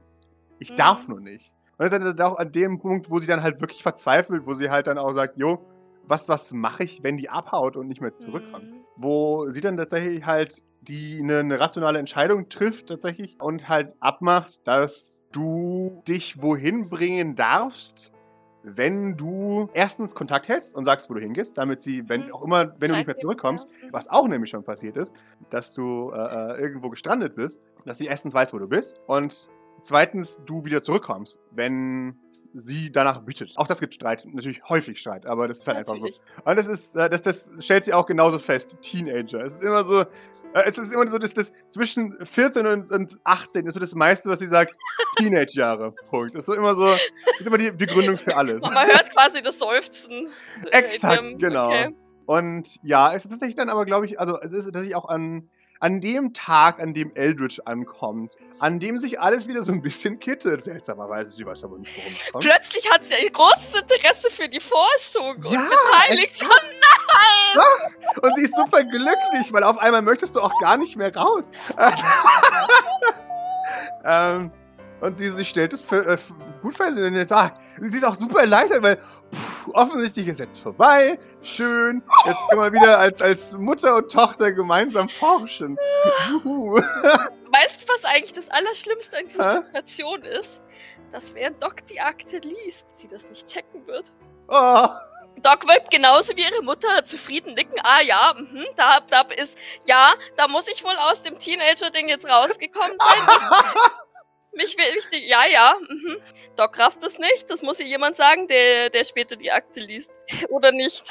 [0.58, 0.76] Ich Mhm.
[0.76, 1.54] darf nur nicht.
[1.78, 4.52] Und das ist dann auch an dem Punkt, wo sie dann halt wirklich verzweifelt, wo
[4.52, 5.64] sie halt dann auch sagt, jo,
[6.04, 8.70] was, was mache ich, wenn die abhaut und nicht mehr zurückkommt?
[8.70, 8.84] Mhm.
[8.96, 14.66] Wo sie dann tatsächlich halt die eine, eine rationale Entscheidung trifft tatsächlich und halt abmacht,
[14.66, 18.12] dass du dich wohin bringen darfst,
[18.64, 22.32] wenn du erstens Kontakt hältst und sagst, wo du hingehst, damit sie, wenn Mhm.
[22.32, 23.68] auch immer, wenn du nicht mehr zurückkommst.
[23.68, 23.88] Mhm.
[23.92, 25.14] was auch nämlich schon passiert ist,
[25.50, 29.48] dass du äh, äh, irgendwo gestrandet bist, dass sie erstens weiß, wo du bist und
[29.82, 32.16] zweitens du wieder zurückkommst, wenn
[32.54, 33.52] sie danach bittet.
[33.56, 36.04] Auch das gibt Streit, natürlich häufig Streit, aber das ist halt einfach so.
[36.04, 36.20] Natürlich.
[36.44, 39.40] Und das ist, äh, das, das stellt sie auch genauso fest, Teenager.
[39.42, 40.04] Es ist immer so,
[40.54, 44.28] es ist immer so, dass das zwischen 14 und, und 18 ist so das meiste,
[44.30, 44.76] was sie sagt,
[45.18, 45.92] Teenage-Jahre.
[46.10, 46.34] Punkt.
[46.34, 46.88] Das ist so immer so,
[47.38, 48.62] ist immer die Begründung für alles.
[48.62, 50.28] Man hört quasi das Seufzen.
[50.70, 51.66] äh, Exakt, ihrem- genau.
[51.68, 51.94] Okay.
[52.26, 55.48] Und ja, es ist tatsächlich dann aber, glaube ich, also es ist tatsächlich auch an,
[55.80, 60.20] an dem Tag, an dem Eldritch ankommt, an dem sich alles wieder so ein bisschen
[60.20, 60.62] kittet.
[60.62, 62.44] Seltsamerweise, sie weiß aber nicht, worum es kommt.
[62.44, 66.48] Plötzlich hat sie ein großes Interesse für die Forschung und Ja, beteiligt sich.
[66.48, 66.52] Oh
[67.54, 67.94] nein!
[68.22, 71.50] Und sie ist super glücklich, weil auf einmal möchtest du auch gar nicht mehr raus.
[74.04, 74.52] ähm,
[75.02, 76.16] und sie, sie stellt es für, äh,
[76.62, 78.96] gut fest und ah, sie ist auch super erleichtert, weil
[79.34, 81.18] pff, offensichtlich ist jetzt vorbei.
[81.42, 82.02] Schön.
[82.24, 85.76] Jetzt können wir wieder als, als Mutter und Tochter gemeinsam forschen.
[86.28, 86.76] Juhu.
[87.52, 89.62] Weißt du, was eigentlich das Allerschlimmste an dieser Hä?
[89.62, 90.62] Situation ist?
[91.10, 94.12] Dass während Doc die Akte liest, sie das nicht checken wird.
[94.48, 94.86] Oh,
[95.42, 97.78] Doc wird genauso wie ihre Mutter zufrieden nicken.
[97.82, 102.28] Ah ja, mhm, da, da ist, ja, da muss ich wohl aus dem Teenager-Ding jetzt
[102.28, 103.36] rausgekommen sein.
[104.52, 105.76] Mich will wichtig, ja, ja.
[105.88, 106.20] Mhm.
[106.56, 107.50] Doc rafft das nicht.
[107.50, 110.10] Das muss ihr jemand sagen, der, der später die Akte liest.
[110.50, 111.04] Oder nicht.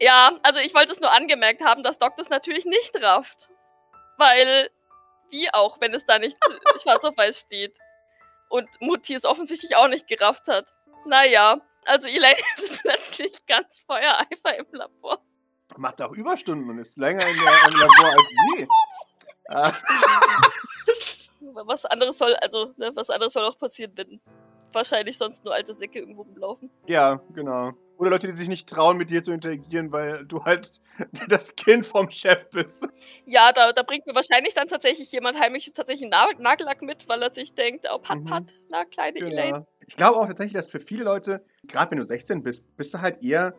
[0.00, 3.48] Ja, also ich wollte es nur angemerkt haben, dass Doc das natürlich nicht rafft.
[4.16, 4.70] Weil,
[5.30, 6.36] wie auch, wenn es da nicht
[6.82, 7.78] schwarz auf weiß steht.
[8.48, 10.68] Und Mutti es offensichtlich auch nicht gerafft hat.
[11.06, 11.60] Naja,
[11.90, 15.18] also Elaine ist plötzlich ganz Feuereifer im Labor.
[15.76, 18.66] macht auch Überstunden und ist länger in der, im Labor als je.
[19.48, 19.72] Äh,
[21.64, 24.20] Was anderes soll, also, ne, was anderes soll auch passieren, wenn
[24.72, 26.70] wahrscheinlich sonst nur alte Säcke irgendwo rumlaufen.
[26.86, 27.72] Ja, genau.
[28.00, 30.80] Oder Leute, die sich nicht trauen, mit dir zu interagieren, weil du halt
[31.28, 32.88] das Kind vom Chef bist.
[33.26, 37.06] Ja, da, da bringt mir wahrscheinlich dann tatsächlich jemand heimlich tatsächlich einen Na Nagellack mit,
[37.08, 38.24] weil er sich denkt, oh, pat, Mhm.
[38.24, 39.52] pat, na, kleine Elaine.
[39.52, 39.66] Genau.
[39.86, 43.02] Ich glaube auch tatsächlich, dass für viele Leute, gerade wenn du 16 bist, bist du
[43.02, 43.54] halt eher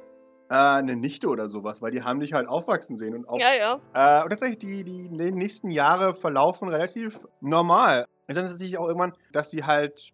[0.50, 3.40] äh, eine Nichte oder sowas, weil die haben dich halt aufwachsen sehen und auch.
[3.40, 3.74] Ja, ja.
[3.94, 8.08] Äh, und tatsächlich, die, die nächsten Jahre verlaufen relativ normal.
[8.26, 10.14] Es ist natürlich auch irgendwann, dass sie halt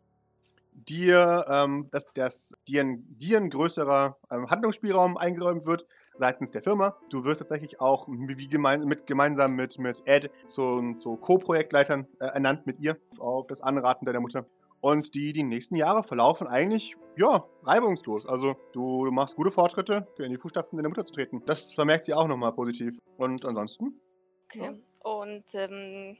[0.89, 6.61] dir, ähm, dass, dass dir, ein, dir ein größerer ähm, Handlungsspielraum eingeräumt wird seitens der
[6.61, 6.97] Firma.
[7.09, 12.25] Du wirst tatsächlich auch wie gemein, mit, gemeinsam mit, mit Ed zu, zu Co-Projektleitern äh,
[12.25, 14.45] ernannt mit ihr auf das Anraten deiner Mutter.
[14.79, 18.27] Und die, die nächsten Jahre verlaufen eigentlich, ja, reibungslos.
[18.27, 21.41] Also du, du machst gute Fortschritte, in die Fußstapfen deiner Mutter zu treten.
[21.45, 22.99] Das vermerkt sie auch nochmal positiv.
[23.17, 23.99] Und ansonsten?
[24.45, 24.79] Okay.
[25.03, 26.17] Und, ähm,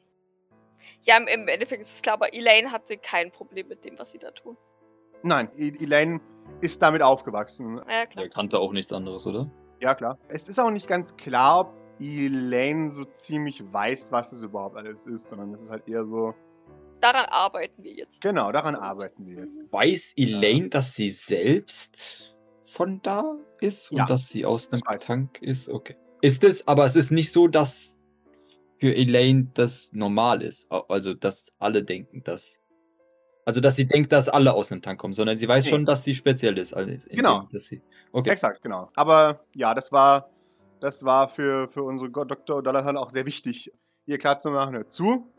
[1.04, 4.20] ja, im- Endeffekt ist es klar, aber Elaine hatte kein Problem mit dem, was sie
[4.20, 4.58] da tun.
[5.24, 6.22] Nein, Elaine
[6.62, 7.78] ist damit aufgewachsen.
[7.90, 8.26] Ja, klar.
[8.26, 9.50] Er kannte auch nichts anderes, oder?
[9.82, 10.18] Ja, klar.
[10.28, 15.06] Es ist auch nicht ganz klar, ob Elaine so ziemlich weiß, was es überhaupt alles
[15.08, 16.34] ist, sondern es ist halt eher so,
[17.00, 18.22] Daran arbeiten wir jetzt.
[18.22, 19.60] genau, daran arbeiten wir jetzt.
[19.72, 22.36] Weiß Elaine, dass sie selbst
[22.66, 24.06] von da ist und Ja.
[24.06, 25.04] dass sie aus einem Das.
[25.06, 25.70] Tank ist?
[25.70, 25.96] Okay.
[26.22, 27.97] Ist es, aber es ist nicht so, dass
[28.80, 30.72] für Elaine das normal ist.
[30.72, 32.62] Also, dass alle denken, dass.
[33.46, 35.70] Also, dass sie denkt, dass alle aus einem Tank kommen, sondern sie weiß Nee.
[35.72, 36.74] schon, dass sie speziell ist.
[36.74, 37.48] Also Genau.
[37.52, 38.32] Dass sie, okay.
[38.32, 38.92] Exakt, genau.
[38.96, 40.30] Aber ja, das war,
[40.82, 42.58] das war für, für unsere Dr.
[42.60, 43.72] O'Dallahan auch sehr wichtig,
[44.06, 45.32] ihr klarzumachen, hör zu,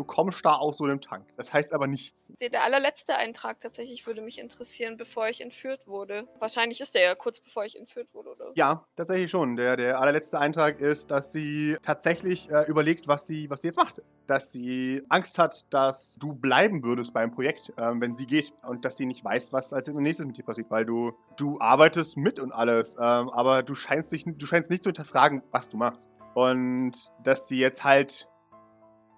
[0.00, 1.26] du kommst da aus so einem Tank.
[1.36, 2.32] Das heißt aber nichts.
[2.40, 6.26] Der, allerletzte Eintrag tatsächlich würde mich interessieren, bevor ich entführt wurde.
[6.38, 8.52] Wahrscheinlich ist der ja kurz bevor ich entführt wurde, oder?
[8.54, 9.56] Ja, tatsächlich schon.
[9.56, 13.76] Der, der allerletzte Eintrag ist, dass sie tatsächlich äh, überlegt, was sie, was sie jetzt
[13.76, 14.00] macht.
[14.26, 18.54] Dass sie Angst hat, dass du bleiben würdest beim Projekt, ähm, wenn sie geht.
[18.62, 22.16] Und dass sie nicht weiß, was als nächstes mit dir passiert, weil du, du arbeitest
[22.16, 22.94] mit und alles.
[22.94, 26.08] Ähm, aber du scheinst, dich, du scheinst nicht zu hinterfragen, was du machst.
[26.32, 28.29] Und dass sie jetzt halt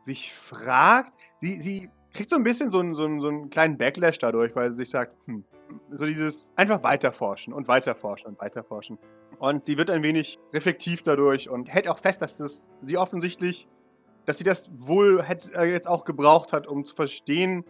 [0.05, 3.79] sich fragt, sie, sie kriegt so ein bisschen so einen, so, einen, so einen kleinen
[3.79, 5.45] Backlash dadurch, weil sie sich sagt, hm,
[5.91, 8.99] so dieses einfach weiterforschen und weiterforschen und weiterforschen.
[9.39, 13.67] Und sie wird ein wenig reflektiv dadurch und hält auch fest, dass das sie offensichtlich,
[14.27, 17.65] dass sie das wohl hätte, äh, jetzt auch gebraucht hat, um zu verstehen,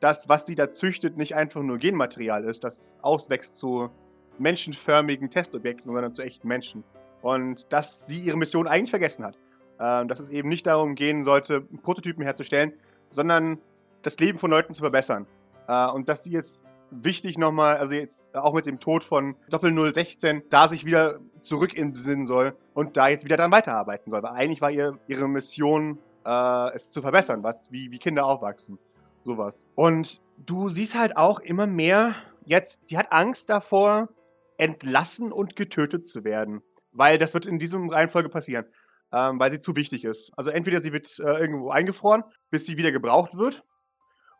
[0.00, 3.90] dass was sie da züchtet nicht einfach nur Genmaterial ist, das auswächst zu
[4.38, 6.84] menschenförmigen Testobjekten, sondern zu echten Menschen.
[7.20, 9.36] Und dass sie ihre Mission eigentlich vergessen hat.
[9.80, 12.72] Ähm, dass es eben nicht darum gehen sollte, Prototypen herzustellen,
[13.10, 13.58] sondern
[14.02, 15.26] das Leben von Leuten zu verbessern.
[15.68, 19.72] Äh, und dass sie jetzt wichtig nochmal, also jetzt auch mit dem Tod von Doppel
[19.92, 24.22] 016, da sich wieder zurück besinnen soll und da jetzt wieder dran weiterarbeiten soll.
[24.22, 28.78] Weil eigentlich war ihr, ihre Mission, äh, es zu verbessern, was, wie, wie Kinder aufwachsen.
[29.24, 29.66] Sowas.
[29.74, 32.14] Und du siehst halt auch immer mehr,
[32.44, 34.08] jetzt, sie hat Angst davor,
[34.56, 36.62] entlassen und getötet zu werden.
[36.92, 38.64] Weil das wird in diesem Reihenfolge passieren.
[39.12, 40.32] Ähm, weil sie zu wichtig ist.
[40.36, 43.64] Also entweder sie wird äh, irgendwo eingefroren, bis sie wieder gebraucht wird,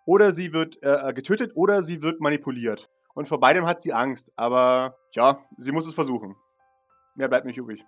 [0.05, 2.91] oder sie wird äh, äh, getötet oder sie wird manipuliert.
[3.15, 6.37] Und vor beidem hat sie Angst, aber ja, sie muss es versuchen.
[7.15, 7.85] Mehr bleibt nicht übrig.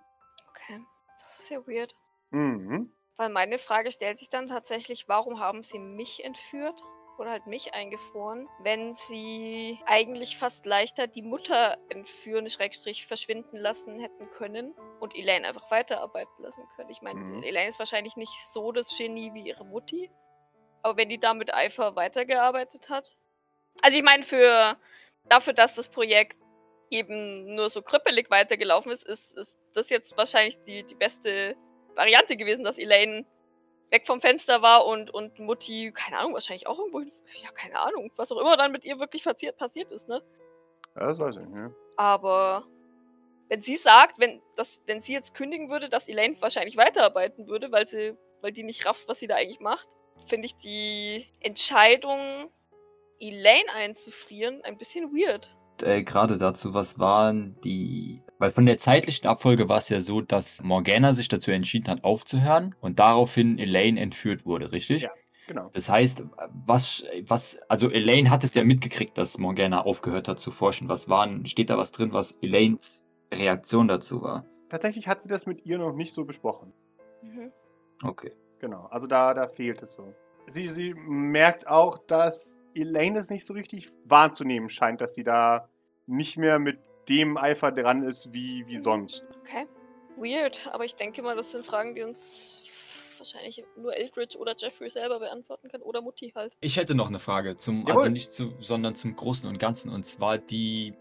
[0.49, 0.79] Okay,
[1.19, 1.95] das ist ja weird.
[2.31, 2.91] Mhm.
[3.17, 6.81] Weil meine Frage stellt sich dann tatsächlich, warum haben sie mich entführt?
[7.17, 13.99] Oder halt mich eingefroren, wenn sie eigentlich fast leichter die Mutter entführen, Schrägstrich verschwinden lassen
[13.99, 16.89] hätten können und Elaine einfach weiterarbeiten lassen können.
[16.89, 17.43] Ich meine, Mhm.
[17.43, 20.09] Elaine ist wahrscheinlich nicht so das Genie wie ihre Mutti.
[20.81, 23.15] Aber wenn die da mit Eifer weitergearbeitet hat.
[23.83, 24.77] Also ich meine, für
[25.29, 26.37] dafür, dass das Projekt
[26.89, 31.55] eben nur so krüppelig weitergelaufen ist, ist, ist das jetzt wahrscheinlich die, die beste
[31.95, 33.25] Variante gewesen, dass Elaine
[33.91, 37.11] weg vom Fenster war und, und Mutti, keine Ahnung, wahrscheinlich auch irgendwo, hin-
[37.43, 40.23] ja, keine Ahnung, was auch immer dann mit ihr wirklich passiert, passiert ist, ne?
[40.95, 41.55] Ja, das weiß ich nicht.
[41.57, 41.71] Ja.
[41.97, 42.65] Aber
[43.49, 47.71] wenn sie sagt, wenn, das, wenn sie jetzt kündigen würde, dass Elaine wahrscheinlich weiterarbeiten würde,
[47.71, 49.87] weil sie, weil die nicht rafft, was sie da eigentlich macht,
[50.25, 52.49] finde ich die Entscheidung,
[53.19, 55.55] Elaine einzufrieren, ein bisschen weird.
[55.83, 58.21] äh, gerade dazu, was waren die.
[58.41, 62.03] Weil von der zeitlichen Abfolge war es ja so, dass Morgana sich dazu entschieden hat,
[62.03, 65.03] aufzuhören und daraufhin Elaine entführt wurde, richtig?
[65.03, 65.11] Ja.
[65.45, 65.69] Genau.
[65.73, 66.23] Das heißt,
[66.65, 70.89] was, was, also Elaine hat es ja mitgekriegt, dass Morgana aufgehört hat zu forschen.
[70.89, 74.43] Was waren, steht da was drin, was Elaines Reaktion dazu war?
[74.69, 76.73] Tatsächlich hat sie das mit ihr noch nicht so besprochen.
[77.21, 77.51] Mhm.
[78.03, 78.31] Okay.
[78.59, 80.15] Genau, also da, da fehlt es so.
[80.47, 85.69] Sie, sie merkt auch, dass Elaine es nicht so richtig wahrzunehmen scheint, dass sie da
[86.07, 86.79] nicht mehr mit
[87.11, 89.25] dem Eifer dran ist wie, wie sonst.
[89.41, 89.65] Okay.
[90.17, 92.61] Weird, aber ich denke mal, das sind Fragen, die uns
[93.17, 96.53] wahrscheinlich nur Eldridge oder Jeffrey selber beantworten kann oder Mutti halt.
[96.61, 97.93] Ich hätte noch eine Frage, zum, Jawohl.
[98.03, 99.89] also nicht zu, sondern zum Großen und Ganzen.
[99.91, 100.93] Und zwar die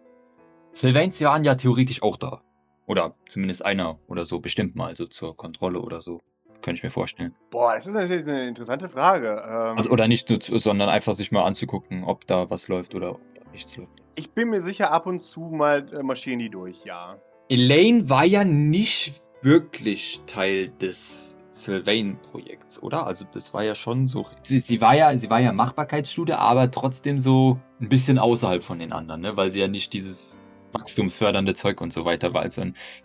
[0.73, 2.43] Sylvains waren ja theoretisch auch da.
[2.87, 6.21] Oder zumindest einer oder so, bestimmt mal, also zur Kontrolle oder so.
[6.63, 7.35] Könnte ich mir vorstellen.
[7.51, 9.29] Boah, das ist natürlich eine interessante Frage.
[9.47, 12.95] Ähm, Also, oder nicht, nur zu- sondern einfach sich mal anzugucken, ob da was läuft
[12.95, 14.00] oder ob da nichts läuft.
[14.15, 17.19] Ich bin mir sicher, ab und zu mal äh, marschieren die durch, ja.
[17.49, 23.07] Elaine war ja nicht wirklich Teil des Sylvain-Projekts, oder?
[23.07, 24.27] Also das war ja schon so.
[24.43, 28.79] Sie, sie war ja, sie war ja Machbarkeitsstudie, aber trotzdem so ein bisschen außerhalb von
[28.79, 29.37] den anderen, ne?
[29.37, 30.37] Weil sie ja nicht dieses
[30.73, 32.43] wachstumsfördernde Zeug und so weiter war.
[32.43, 32.63] Also,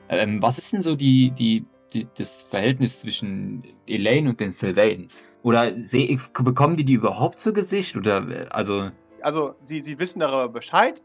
[0.09, 5.37] ähm, was ist denn so die, die, die, das Verhältnis zwischen Elaine und den Sylvains?
[5.41, 7.95] Oder seh, bekommen die die überhaupt zu Gesicht?
[7.95, 8.91] Oder äh, also.
[9.25, 11.01] Also, sie, sie wissen darüber Bescheid,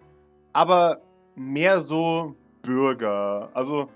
[0.53, 1.01] aber
[1.37, 3.51] mehr so Bürger.
[3.55, 3.89] Also,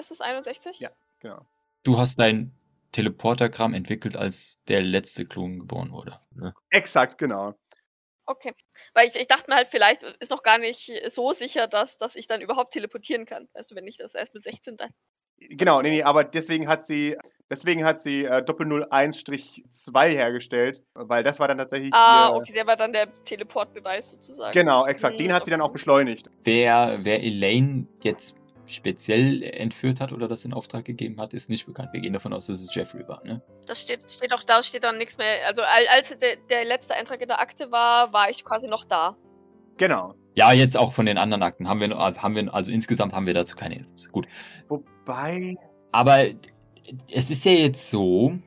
[0.00, 0.80] Ist es 61?
[0.80, 0.90] Ja.
[1.20, 1.46] Genau.
[1.82, 2.52] Du hast dein
[2.92, 6.18] Teleportergramm entwickelt, als der letzte Klon geboren wurde.
[6.34, 6.54] Ne?
[6.70, 7.54] Exakt, genau.
[8.24, 8.54] Okay.
[8.94, 12.16] Weil ich, ich dachte mir halt, vielleicht ist noch gar nicht so sicher, dass, dass
[12.16, 13.48] ich dann überhaupt teleportieren kann.
[13.52, 14.90] Weißt du, wenn ich das erst mit 16 dann.
[15.36, 17.16] Genau, nee, nee, aber deswegen hat sie,
[17.50, 21.92] deswegen hat sie äh, Doppel 01-2 hergestellt, weil das war dann tatsächlich.
[21.94, 24.52] Ah, ihr, okay, der war dann der Teleportbeweis sozusagen.
[24.52, 25.18] Genau, exakt.
[25.18, 26.30] Hm, Den hat sie dann auch beschleunigt.
[26.44, 28.34] Wer, wer Elaine jetzt
[28.74, 31.90] speziell entführt hat oder das in Auftrag gegeben hat, ist nicht bekannt.
[31.92, 33.42] Wir gehen davon aus, dass es Jeffrey war, ne?
[33.66, 35.46] Das steht, steht auch da, steht dann nichts mehr.
[35.46, 38.84] Also al- als der, der letzte Eintrag in der Akte war, war ich quasi noch
[38.84, 39.16] da.
[39.76, 40.14] Genau.
[40.34, 43.34] Ja, jetzt auch von den anderen Akten haben wir, haben wir also insgesamt haben wir
[43.34, 44.08] dazu keine Infos.
[44.08, 44.26] Gut.
[44.68, 45.54] Wobei.
[45.92, 46.26] Aber
[47.10, 48.38] es ist ja jetzt so,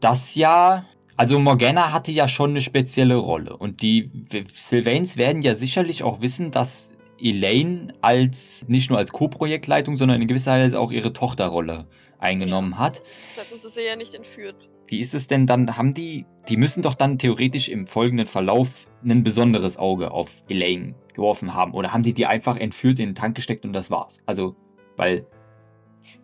[0.00, 0.86] dass ja.
[1.16, 3.56] Also Morgana hatte ja schon eine spezielle Rolle.
[3.56, 4.10] Und die
[4.54, 6.90] Sylvains werden ja sicherlich auch wissen, dass
[7.22, 11.86] Elaine als nicht nur als Co-Projektleitung, sondern in gewisser Weise auch ihre Tochterrolle
[12.18, 13.02] eingenommen hat.
[13.16, 14.68] Das hätten sie sie ja nicht entführt.
[14.86, 15.76] Wie ist es denn dann?
[15.76, 20.94] Haben die, die müssen doch dann theoretisch im folgenden Verlauf ein besonderes Auge auf Elaine
[21.14, 21.74] geworfen haben.
[21.74, 24.22] Oder haben die die einfach entführt, in den Tank gesteckt und das war's?
[24.26, 24.54] Also,
[24.96, 25.26] weil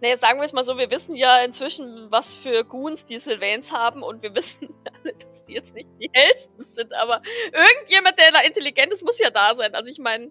[0.00, 3.72] Naja, sagen wir es mal so, wir wissen ja inzwischen, was für Goons die Sylvains
[3.72, 7.22] haben und wir wissen alle, dass die jetzt nicht die hellsten sind, aber
[7.52, 9.74] irgendjemand, der da intelligent ist, muss ja da sein.
[9.74, 10.30] Also ich meine,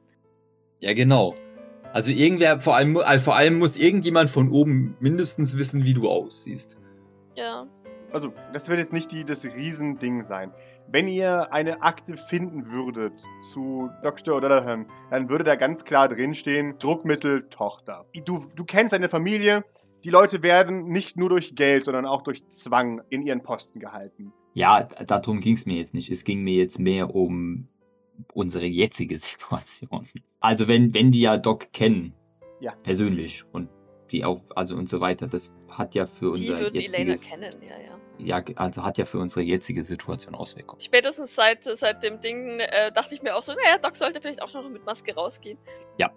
[0.80, 1.36] Ja, genau.
[1.94, 6.10] Also irgendwer, vor allem, also vor allem muss irgendjemand von oben mindestens wissen, wie du
[6.10, 6.78] aussiehst.
[7.36, 7.68] ja.
[8.12, 10.54] Also, das wird jetzt nicht die, das Riesending sein.
[10.88, 14.38] Wenn ihr eine Akte finden würdet zu Dr.
[14.38, 18.06] O'Dallahan, dann würde da ganz klar drinstehen, Druckmittel Tochter.
[18.24, 19.66] Du, du kennst deine Familie,
[20.06, 24.32] die Leute werden nicht nur durch Geld, sondern auch durch Zwang in ihren Posten gehalten.
[24.54, 26.10] Ja, darum ging es mir jetzt nicht.
[26.10, 27.68] Es ging mir jetzt mehr um
[28.34, 30.08] unsere jetzige Situation.
[30.40, 32.14] Also wenn, wenn die ja Doc kennen,
[32.60, 32.74] Ja.
[32.84, 33.70] persönlich und
[34.12, 37.30] die auch, also und so weiter, das hat ja für Die unser würden Elena jetziges,
[37.30, 37.78] kennen, ja,
[38.30, 38.40] ja.
[38.40, 40.80] ja, also hat ja für unsere jetzige Situation Auswirkungen.
[40.80, 44.42] Spätestens seit, seit dem Ding äh, dachte ich mir auch so, naja, Doc sollte vielleicht
[44.42, 45.58] auch noch mit Maske rausgehen.
[45.98, 46.12] Ja.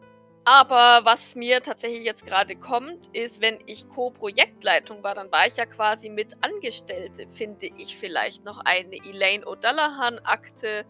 [0.44, 5.56] Aber was mir tatsächlich jetzt gerade kommt, ist, wenn ich Co-Projektleitung war, dann war ich
[5.56, 7.26] ja quasi mit Angestellte.
[7.28, 10.86] Finde ich vielleicht noch eine Elaine O'Dallahan-Akte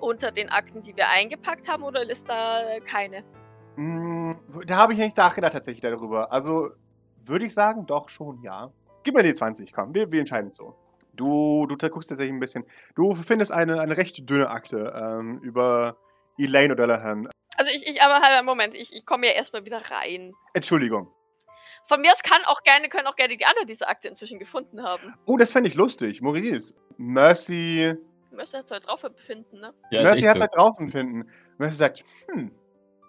[0.00, 3.24] unter den Akten, die wir eingepackt haben, oder ist da keine?
[3.76, 4.32] Mm,
[4.66, 6.32] Da habe ich nicht nachgedacht tatsächlich darüber.
[6.32, 6.70] Also
[7.24, 8.70] würde ich sagen, doch schon, ja.
[9.02, 10.74] Gib mir die 20, komm, wir, wir entscheiden es so.
[11.14, 12.64] Du, du guckst tatsächlich ein bisschen.
[12.94, 15.96] Du findest eine, eine recht dünne Akte ähm, über
[16.38, 17.30] Elaine O'Dallahan.
[17.56, 20.34] Also ich, ich aber halt, Moment, ich, ich komme ja erstmal wieder rein.
[20.52, 21.10] Entschuldigung.
[21.86, 24.82] Von mir aus kann auch gerne, können auch gerne die anderen diese Akte inzwischen gefunden
[24.82, 25.14] haben.
[25.24, 26.20] Oh, das fände ich lustig.
[26.20, 26.74] Maurice.
[26.98, 27.94] Mercy.
[28.36, 29.72] Müsste jetzt halt drauf befinden, ne?
[29.90, 31.24] Ja, Mercy hat es halt drauf empfinden.
[31.58, 32.50] Mercy sagt, hm,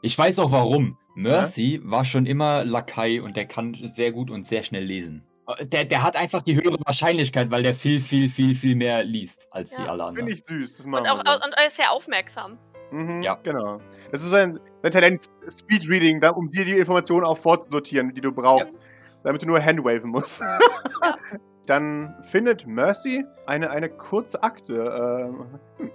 [0.02, 0.98] Ich weiß auch warum.
[1.16, 5.24] Mercy war schon immer Lakai und der kann sehr gut und sehr schnell lesen.
[5.62, 9.48] Der, der hat einfach die höhere Wahrscheinlichkeit, weil der viel, viel, viel, viel mehr liest
[9.52, 9.80] als Ja.
[9.86, 10.16] wie alle anderen.
[10.28, 10.78] finde ich süß.
[10.78, 11.46] Das Und auch so.
[11.46, 12.58] und er ist sehr aufmerksam.
[12.92, 13.36] Mhm, Ja.
[13.44, 13.80] Genau.
[14.12, 18.78] Das ist sein, sein Talent, Speedreading, um dir die Informationen auch vorzusortieren, die du brauchst.
[19.24, 20.42] Damit du nur handwaven musst.
[21.68, 24.74] Dann findet Mercy eine, eine kurze Akte.
[24.74, 25.92] ähm, hm,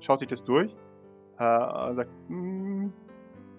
[0.00, 0.74] schaut sich das durch.
[1.38, 2.92] Äh, und sagt, hm,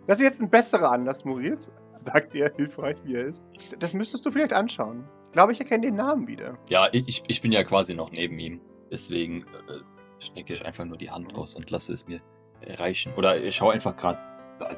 [0.07, 1.71] das ist jetzt ein besserer Anlass, Maurice.
[1.93, 3.45] Sagt er, hilfreich wie er ist.
[3.79, 5.03] Das müsstest du vielleicht anschauen.
[5.27, 6.57] Ich glaube, ich erkenne den Namen wieder.
[6.69, 8.61] Ja, ich, ich bin ja quasi noch neben ihm.
[8.89, 9.79] Deswegen äh,
[10.19, 12.21] stecke ich einfach nur die Hand raus und lasse es mir
[12.65, 13.13] reichen.
[13.15, 14.19] Oder ich schaue einfach gerade,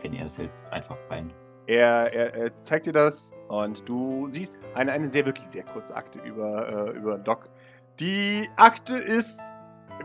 [0.02, 1.32] wenn er es hält, einfach rein.
[1.68, 5.96] Er, er, er zeigt dir das und du siehst eine, eine sehr, wirklich sehr kurze
[5.96, 7.50] Akte über, äh, über Doc.
[8.00, 9.40] Die Akte ist.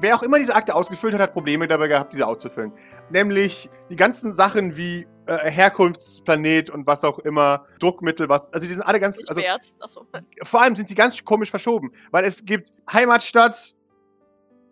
[0.01, 2.73] Wer auch immer diese Akte ausgefüllt hat, hat Probleme dabei gehabt, diese auszufüllen.
[3.11, 8.53] Nämlich die ganzen Sachen wie äh, Herkunftsplanet und was auch immer, Druckmittel, was.
[8.53, 9.19] Also die sind alle ganz.
[9.29, 9.41] Also.
[9.81, 10.07] Achso.
[10.43, 13.75] vor allem sind sie ganz komisch verschoben, weil es gibt Heimatstadt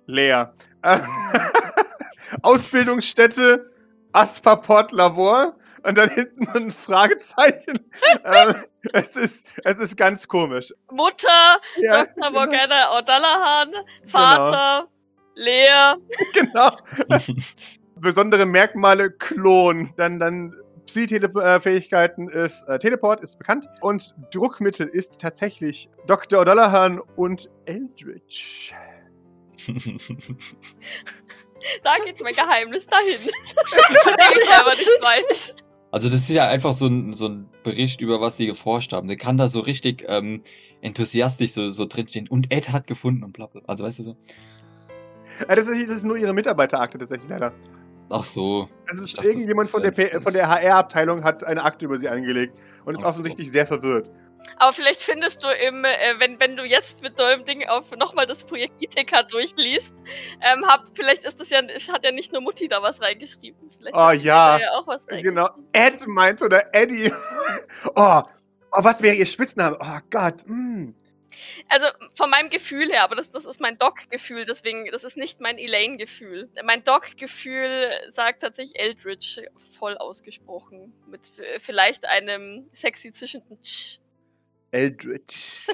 [0.06, 0.54] leer.
[2.42, 3.70] Ausbildungsstätte
[4.12, 5.56] Aspaport Labor
[5.86, 7.78] und dann hinten ein Fragezeichen.
[8.24, 8.54] ähm,
[8.92, 10.72] es, ist, es ist ganz komisch.
[10.90, 12.30] Mutter, Ja, Dr.
[12.30, 13.72] Morgana O'Dallahan,
[14.06, 14.88] Vater,
[15.34, 15.94] Lea.
[16.34, 16.76] genau.
[17.96, 19.92] Besondere Merkmale Klon.
[19.96, 20.54] Dann, dann
[20.86, 26.42] Psy-Fähigkeiten ist äh, Teleport ist bekannt und Druckmittel ist tatsächlich Dr.
[26.42, 28.74] O'Dallahan und Eldritch.
[31.82, 33.18] Da geht mein Geheimnis dahin.
[33.18, 35.54] Ich selber nicht weiß.
[35.96, 39.08] Also das ist ja einfach so ein, so ein Bericht über was sie geforscht haben.
[39.08, 40.42] Der kann da so richtig ähm,
[40.82, 42.28] enthusiastisch so, so drinstehen.
[42.28, 43.62] Und Ed hat gefunden und bla bla.
[43.66, 44.16] Also weißt du so.
[45.48, 47.54] Äh, das, ist, das ist nur ihre Mitarbeiterakte tatsächlich leider.
[48.10, 48.68] Ach so.
[48.86, 52.54] Es ist dachte, irgendjemand von der, von der HR-Abteilung hat eine Akte über sie angelegt
[52.84, 53.12] und ist Ach so.
[53.12, 54.10] offensichtlich sehr verwirrt.
[54.56, 58.26] Aber vielleicht findest du im, äh, wenn, wenn du jetzt mit neuem Ding auf nochmal
[58.26, 59.94] das Projekt ITK durchliest,
[60.40, 61.60] ähm, hab, vielleicht ist das ja,
[61.92, 63.70] hat ja nicht nur Mutti da was reingeschrieben.
[63.78, 65.48] Vielleicht Oh hat ja, ja auch was genau.
[65.72, 67.12] Ed meint oder Eddie.
[67.94, 68.22] oh,
[68.78, 69.78] Oh, was wäre ihr Spitzname?
[69.80, 70.42] Oh Gott.
[70.46, 70.90] Mm.
[71.68, 75.40] Also von meinem Gefühl her, aber das, das ist mein Doc-Gefühl, deswegen, das ist nicht
[75.40, 76.50] mein Elaine-Gefühl.
[76.62, 79.40] Mein Doc-Gefühl sagt tatsächlich Eldritch
[79.78, 80.92] voll ausgesprochen.
[81.06, 83.98] Mit vielleicht einem sexy zischenden Tsch.
[84.76, 85.66] Eldritch.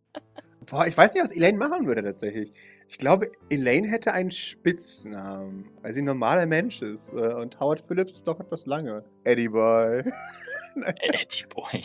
[0.66, 2.52] Boah, ich weiß nicht, was Elaine machen würde tatsächlich.
[2.88, 7.12] Ich glaube, Elaine hätte einen Spitznamen, weil sie ein normaler Mensch ist.
[7.12, 9.04] äh, Und Howard Phillips ist doch etwas lange.
[9.24, 10.04] Eddie Boy.
[10.84, 11.82] Eddie Boy.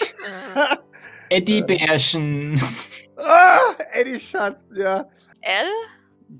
[1.30, 2.62] Eddie Bärchen.
[3.18, 3.60] ah,
[3.94, 5.08] Eddie Schatz, ja.
[5.42, 5.66] L?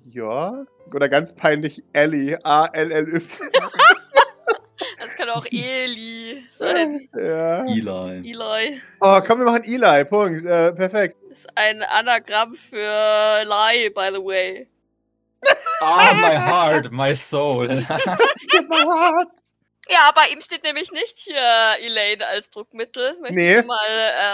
[0.06, 0.66] Ja.
[0.94, 2.38] Oder ganz peinlich Ellie.
[2.44, 3.22] A-L-L-Y.
[5.36, 7.10] Auch Eli sein.
[7.14, 7.64] ja.
[7.66, 8.32] Eli.
[8.32, 10.06] Eli Oh, komm, wir machen Eli.
[10.06, 10.46] Punkt.
[10.46, 11.16] Äh, perfekt.
[11.30, 14.68] ist ein Anagramm für Lie, by the way.
[15.82, 17.68] Ah, my heart, my soul.
[19.88, 23.14] Ja, bei ihm steht nämlich nicht hier Elaine als Druckmittel.
[23.22, 23.60] Möchte Nee.
[23.60, 23.78] ich mal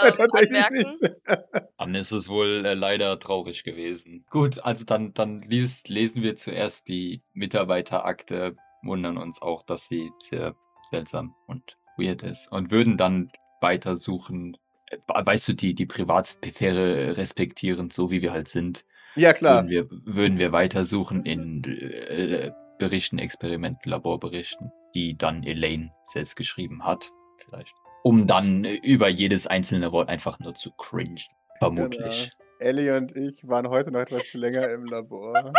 [0.06, 0.98] ähm, Tatsächlich anmerken.
[1.02, 1.14] nicht.
[1.78, 4.24] Dann ist es wohl äh, leider traurig gewesen.
[4.30, 10.10] Gut, also dann, dann lies, lesen wir zuerst die Mitarbeiterakte, wundern uns auch, dass sie
[10.20, 10.54] sehr
[10.92, 14.56] seltsam und weird ist und würden dann weitersuchen,
[14.90, 18.84] äh, weißt du, die, die Privatsphäre respektierend, so wie wir halt sind,
[19.16, 19.62] Ja, klar.
[19.64, 26.84] würden wir, würden wir weitersuchen in äh, Berichten, Experimenten, Laborberichten, die dann Elaine selbst geschrieben
[26.84, 27.74] hat, vielleicht.
[28.04, 31.18] Um dann über jedes einzelne Wort einfach nur zu cringen.
[31.58, 32.32] Vermutlich.
[32.58, 35.52] Ellie und ich waren heute noch etwas länger im Labor.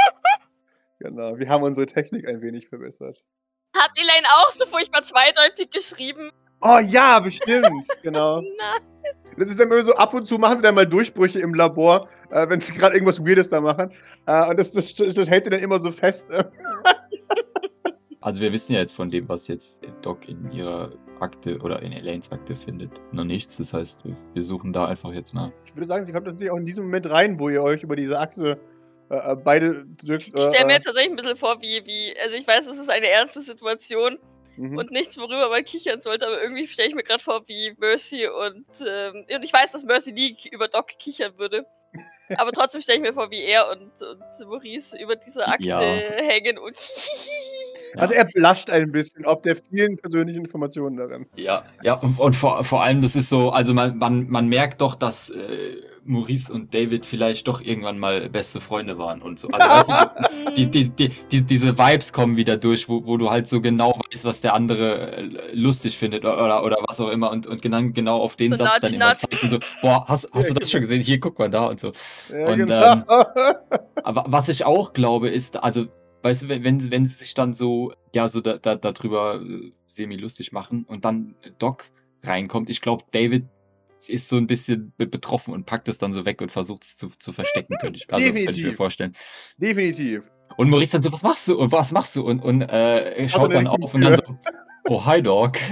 [0.99, 1.39] genau.
[1.39, 3.23] Wir haben unsere Technik ein wenig verbessert.
[3.76, 6.30] Hat Elaine auch so furchtbar zweideutig geschrieben?
[6.61, 7.86] Oh ja, bestimmt.
[8.03, 8.41] genau.
[8.57, 8.76] Na,
[9.38, 12.07] Das ist dann immer so, ab und zu machen sie dann mal Durchbrüche im Labor,
[12.30, 13.91] äh, wenn sie gerade irgendwas Weirdes da machen.
[14.28, 16.30] Äh, und das, das, das hält sie dann immer so fest.
[18.21, 21.91] Also wir wissen ja jetzt von dem, was jetzt Doc in ihrer Akte oder in
[21.91, 23.57] Elaines Akte findet, noch nichts.
[23.57, 25.51] Das heißt, wir- wir suchen da einfach jetzt mal.
[25.65, 27.97] Ich würde sagen, sie kommt natürlich auch in diesem Moment rein, wo ihr euch über
[27.97, 28.57] diese Akte
[29.14, 30.28] äh, äh, beide drückt.
[30.28, 32.80] ich stelle mir äh, jetzt tatsächlich ein bisschen vor, wie, wie, also ich weiß, es
[32.80, 34.18] ist eine ernste Situation
[34.57, 34.78] mhm.
[34.78, 38.28] und nichts, worüber man kichern sollte, aber irgendwie stelle ich mir gerade vor, wie Mercy
[38.28, 41.66] und, ähm, und ich weiß, dass Mercy nie über Doc kichern würde.
[42.38, 45.80] Aber trotzdem stelle ich mir vor, wie er und, und Maurice über diese Akte Ja.
[45.80, 46.76] hängen und
[47.97, 51.25] Also er blascht ein bisschen, ob der vielen persönlichen Informationen darin.
[51.35, 54.81] Ja, ja, und, und vor, vor allem, das ist so, also man, man, man merkt
[54.81, 59.47] doch, dass äh, Maurice und David vielleicht doch irgendwann mal beste Freunde waren und so.
[59.49, 63.29] Also weißt du, die, die, die, die, diese Vibes kommen wieder durch, wo, wo du
[63.29, 67.31] halt so genau weißt, was der andere äh, lustig findet oder, oder was auch immer
[67.31, 70.05] und, und genau, genau auf den So Satz nudge, dann immer zeigst und so, boah,
[70.07, 71.01] hast, hast Ja, du das schon gesehen?
[71.01, 71.91] Hier, guck mal da und so.
[72.31, 72.93] Ja, Und, genau.
[72.93, 73.03] ähm,
[74.03, 75.87] Aber was ich auch glaube, ist, also,
[76.24, 79.71] weißt du, wenn, wenn, wenn sie sich dann so, ja, so da, da, darüber äh,
[79.88, 81.86] semi-lustig machen und dann Doc
[82.24, 83.45] reinkommt, ich glaube, David
[84.07, 86.97] ist so ein bisschen be betroffen und packt es dann so weg und versucht es
[86.97, 89.13] zu, zu verstecken, könnte ich, also, könnte ich mir vorstellen.
[89.57, 90.30] Definitiv.
[90.57, 92.26] Und Maurice dann so, was machst du und was machst du?
[92.26, 94.24] Und, und äh, er schaut dann auf und dann so,
[94.89, 95.57] oh, hi Doc.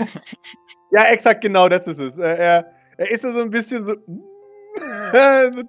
[0.93, 2.18] Ja, exakt genau das ist es.
[2.18, 3.95] Äh, Er, er ist so ein bisschen so.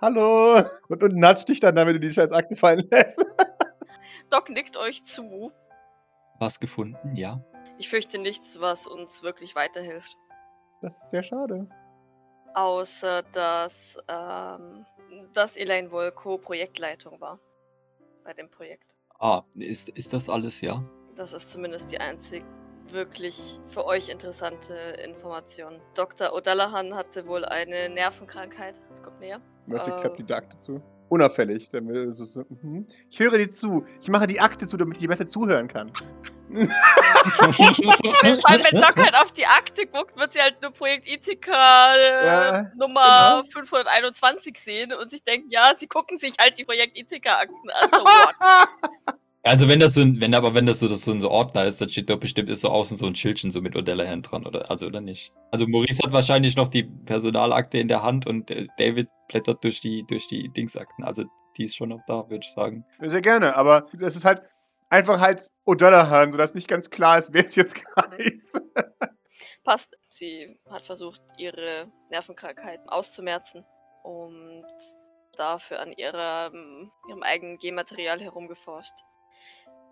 [0.00, 0.60] Hallo.
[0.88, 3.24] Und, und natscht dich dann, damit du die scheiß Akte fallen lässt.
[4.30, 5.52] Doc nickt euch zu.
[6.38, 7.44] Was gefunden, ja.
[7.78, 10.16] Ich fürchte nichts, was uns wirklich weiterhilft.
[10.80, 11.68] Das ist sehr schade.
[12.54, 14.84] Außer, dass, ähm,
[15.32, 17.38] dass Elaine wohl Co-Projektleitung war.
[18.22, 18.94] Bei dem Projekt.
[19.18, 20.82] Ah, ist, ist das alles, ja?
[21.16, 22.44] Das ist zumindest die einzig
[22.88, 25.80] wirklich für euch interessante Information.
[25.94, 26.28] Dr.
[26.34, 28.80] O'Dallahan hatte wohl eine Nervenkrankheit.
[29.02, 29.40] Kommt näher.
[29.66, 29.96] Mercy Äh.
[29.96, 30.82] klappt die Akte zu.
[31.14, 31.68] Unauffällig.
[31.70, 32.88] Dann ist es so, mhm.
[33.08, 33.84] Ich höre dir zu.
[34.02, 35.92] Ich mache die Akte zu, damit ich dir besser zuhören kann.
[35.94, 36.06] Vor
[38.50, 42.26] allem, wenn Doc halt auf die Akte guckt, wird sie halt nur Projekt Ithika äh,
[42.26, 47.70] Ja, Nummer 521 sehen und sich denken, ja, sie gucken sich halt die Projekt Ithika-Akten
[47.70, 47.90] an.
[47.92, 48.04] So?
[49.46, 51.78] Also wenn das so ein, wenn aber wenn das so, das so ein Ordner ist,
[51.78, 54.70] dann steht doch bestimmt ist so außen so ein Schildchen so mit O'Dallahan dran, oder?
[54.70, 55.32] Also oder nicht?
[55.50, 59.80] Also Maurice hat wahrscheinlich noch die Personalakte in der Hand und äh, David blättert durch
[59.80, 61.04] die, durch die Dingsakten.
[61.04, 61.24] Also
[61.56, 62.84] die ist schon noch da, würde ich sagen.
[63.00, 64.42] Sehr gerne, aber das ist halt
[64.90, 68.60] einfach halt O'Dallahan, sodass nicht ganz klar ist, wer es jetzt gerade ist.
[69.62, 69.96] Passt.
[70.08, 73.64] Sie hat versucht, ihre Nervenkrankheit auszumerzen
[74.04, 74.66] und
[75.36, 78.94] dafür an ihrem, ihrem eigenen Genmaterial herumgeforscht.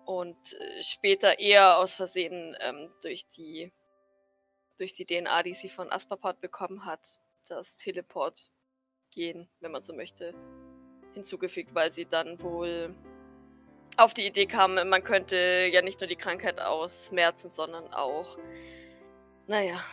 [0.05, 3.73] Und äh, später eher aus Versehen ähm, durch die
[4.79, 7.77] durch die DNA, die sie von Asperpot bekommen hat, das
[9.13, 10.35] Teleport-Gen, wenn man so möchte,
[11.15, 12.95] hinzugefügt, weil sie dann wohl
[13.97, 18.39] auf die Idee kam, man könnte ja nicht nur die Krankheit ausmerzen, sondern auch
[19.47, 19.85] naja,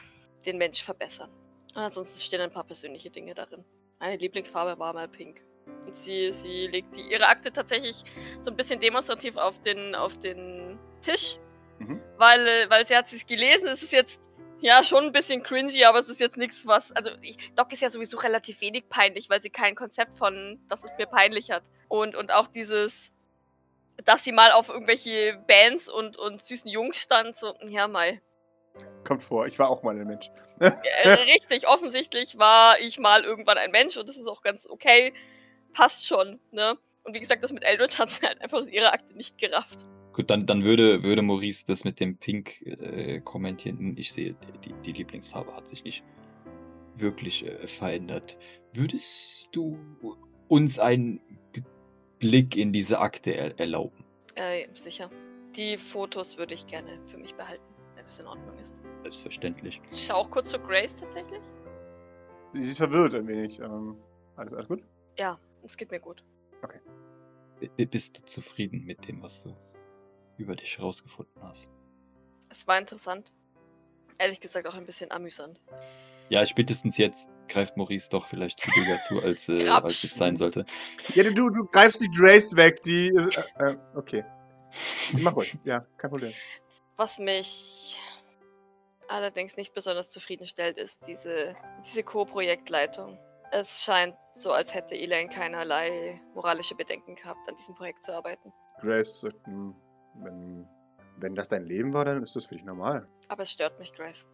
[0.45, 1.29] den Mensch verbessern.
[1.75, 3.65] Und ansonsten stehen ein paar persönliche Dinge darin.
[3.99, 5.43] Meine Lieblingsfarbe war mal pink.
[5.85, 8.03] Und sie, sie legt die, ihre Akte tatsächlich
[8.41, 11.37] so ein bisschen demonstrativ auf den, auf den Tisch.
[11.79, 12.01] Mhm.
[12.17, 13.67] Weil, äh, weil sie hat es gelesen.
[13.67, 14.21] Es ist jetzt
[14.61, 16.91] ja schon ein bisschen cringy, aber es ist jetzt nichts, was.
[16.91, 20.83] Also, ich, Doc ist ja sowieso relativ wenig peinlich, weil sie kein Konzept von, das
[20.83, 21.63] ist mir peinlich hat.
[21.87, 23.11] Und, und auch dieses,
[24.03, 28.21] dass sie mal auf irgendwelche Bands und, und süßen Jungs stand, so, ja, mal.
[29.03, 30.29] Kommt vor, ich war auch mal ein Mensch.
[30.59, 35.13] Äh, richtig, offensichtlich war ich mal irgendwann ein Mensch und das ist auch ganz okay.
[35.73, 36.77] Passt schon, ne?
[37.03, 39.85] Und wie gesagt, das mit Eldritch hat sie halt einfach aus ihrer Akte nicht gerafft.
[40.19, 43.95] Gut, dann, dann würde, würde Maurice das mit dem Pink äh, kommentieren.
[43.95, 46.03] Ich sehe, die, die Lieblingsfarbe hat sich nicht
[46.97, 48.37] wirklich äh, verändert.
[48.73, 49.79] Würdest du
[50.49, 51.21] uns einen
[51.53, 51.61] B
[52.19, 54.03] Blick in diese Akte er erlauben?
[54.35, 55.09] Äh, sicher.
[55.55, 57.63] Die Fotos würde ich gerne für mich behalten,
[57.95, 58.83] wenn es in Ordnung ist.
[59.03, 59.81] Selbstverständlich.
[59.89, 61.39] Ich schau auch kurz zu Grace tatsächlich.
[62.55, 63.57] Sie ist verwirrt ein wenig.
[63.61, 63.95] Ähm,
[64.35, 64.83] alles, alles gut?
[65.17, 66.25] Ja, es geht mir gut.
[67.77, 69.55] B bist du zufrieden mit dem, was du
[70.39, 71.69] über dich herausgefunden hast?
[72.49, 73.31] Es war interessant.
[74.17, 75.59] Ehrlich gesagt auch ein bisschen amüsant.
[76.29, 80.65] Ja, spätestens jetzt greift Maurice doch vielleicht zügiger zu, als, äh, als es sein sollte.
[81.15, 83.07] Ja, du, du, du greifst die Grace weg, die.
[83.07, 84.23] ist- Äh, äh, okay.
[85.21, 85.57] Mach ruhig.
[85.63, 86.33] Ja, kein Problem.
[86.97, 87.97] Was mich
[89.07, 93.17] allerdings nicht besonders zufriedenstellt, ist diese, diese Co-Projektleitung.
[93.51, 98.53] Es scheint so, als hätte Elaine keinerlei moralische Bedenken gehabt, an diesem Projekt zu arbeiten.
[98.81, 99.73] Grace, sagt, hm,
[100.23, 100.65] wenn,
[101.17, 103.07] wenn das dein Leben war, dann ist das für dich normal.
[103.27, 104.27] Aber es stört mich, Grace.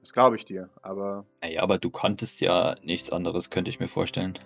[0.00, 0.70] Das glaube ich dir.
[0.82, 4.38] Aber Naja, aber du kanntest ja nichts anderes, könnte ich mir vorstellen.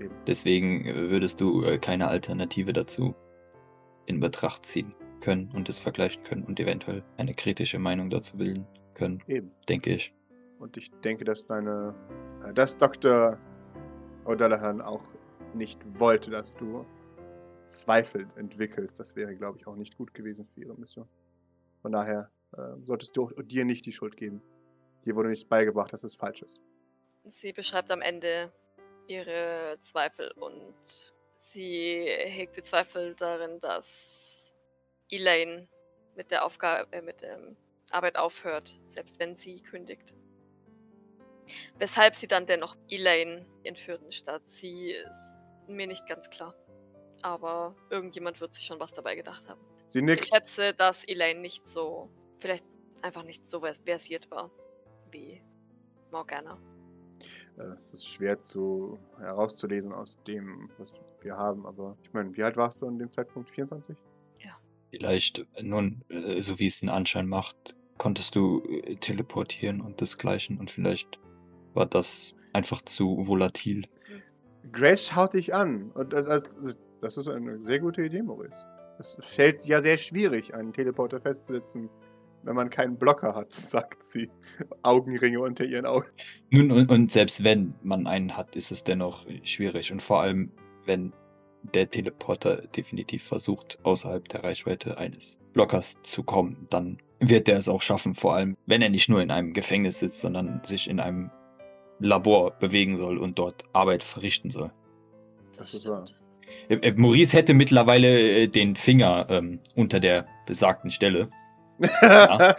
[0.00, 0.14] Eben.
[0.26, 3.14] Deswegen äh, würdest du äh, keine Alternative dazu
[4.06, 8.66] in Betracht ziehen können und es vergleichen können und eventuell eine kritische Meinung dazu bilden
[8.94, 9.52] können, eben.
[9.68, 10.14] denke ich.
[10.58, 11.94] Und ich denke, dass deine.
[12.44, 13.38] Äh, dass Dr.
[14.24, 15.02] O'Dallahan auch
[15.54, 16.84] nicht wollte, dass du
[17.70, 19.00] Zweifel entwickelst.
[19.00, 21.08] Das wäre, glaube ich, auch nicht gut gewesen für ihre Mission.
[21.82, 24.42] Von daher äh, solltest du dir nicht die Schuld geben.
[25.04, 26.60] Dir wurde nicht beigebracht, dass es falsch ist.
[27.24, 28.52] Sie beschreibt am Ende
[29.06, 34.54] ihre Zweifel und sie hegt die Zweifel darin, dass
[35.10, 35.68] Elaine
[36.16, 37.38] mit der Aufgabe, äh, mit der
[37.90, 40.14] Arbeit aufhört, selbst wenn sie kündigt.
[41.78, 46.54] Weshalb sie dann dennoch Elaine entführt statt sie, ist mir nicht ganz klar.
[47.22, 49.60] Aber irgendjemand wird sich schon was dabei gedacht haben.
[49.86, 50.28] Sie Ich nickt.
[50.32, 52.08] schätze, dass Elaine nicht so,
[52.38, 52.64] vielleicht
[53.02, 54.50] einfach nicht so vers- versiert war
[55.10, 55.42] wie
[56.12, 56.58] Morgana.
[57.58, 61.66] Äh, Es ist schwer zu herauszulesen aus dem, was wir haben.
[61.66, 63.50] Aber ich meine, wie alt warst du an dem Zeitpunkt?
[63.50, 63.96] 24?
[64.92, 68.60] Vielleicht, äh, nun, äh, so wie es den Anschein macht, konntest du
[69.00, 71.20] teleportieren und desgleichen und vielleicht
[71.74, 73.86] war das einfach zu volatil.
[74.72, 75.92] Grace schaut dich an.
[75.92, 78.66] Und das, das, das ist eine sehr gute Idee, Maurice.
[78.98, 81.88] Es fällt ja sehr schwierig, einen Teleporter festzusetzen,
[82.42, 84.30] wenn man keinen Blocker hat, sagt sie.
[84.82, 86.08] Augenringe unter ihren Augen.
[86.50, 89.92] Nun, und, und selbst wenn man einen hat, ist es dennoch schwierig.
[89.92, 90.50] Und vor allem,
[90.86, 91.12] wenn
[91.62, 97.68] der Teleporter definitiv versucht, außerhalb der Reichweite eines Blockers zu kommen, dann wird er es
[97.68, 98.14] auch schaffen.
[98.14, 101.30] Vor allem, wenn er nicht nur in einem Gefängnis sitzt, sondern sich in einem
[101.98, 104.72] Labor bewegen soll und dort Arbeit verrichten soll.
[105.56, 106.06] Das ist wahr.
[106.68, 111.30] Äh, äh, Maurice hätte mittlerweile äh, den Finger ähm, unter der besagten Stelle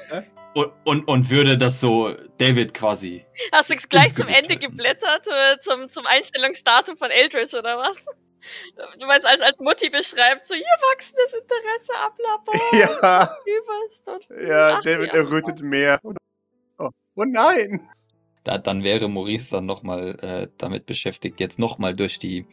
[0.54, 4.60] und, und, und würde das so David quasi Hast du gleich Ins zum Ende halten.
[4.60, 8.04] geblättert, äh, zum, zum Einstellungsdatum von Eldritch oder was?
[9.00, 14.48] Du meinst, als, als Mutti beschreibt, so hier wachsendes Interesse ab Labor, ja, Überstunden.
[14.48, 15.20] ja, Ach, David ja.
[15.20, 16.00] errötet mehr.
[16.80, 17.88] Oh, oh nein!
[18.44, 22.48] Da, dann wäre Maurice dann nochmal äh, damit beschäftigt, jetzt nochmal durch die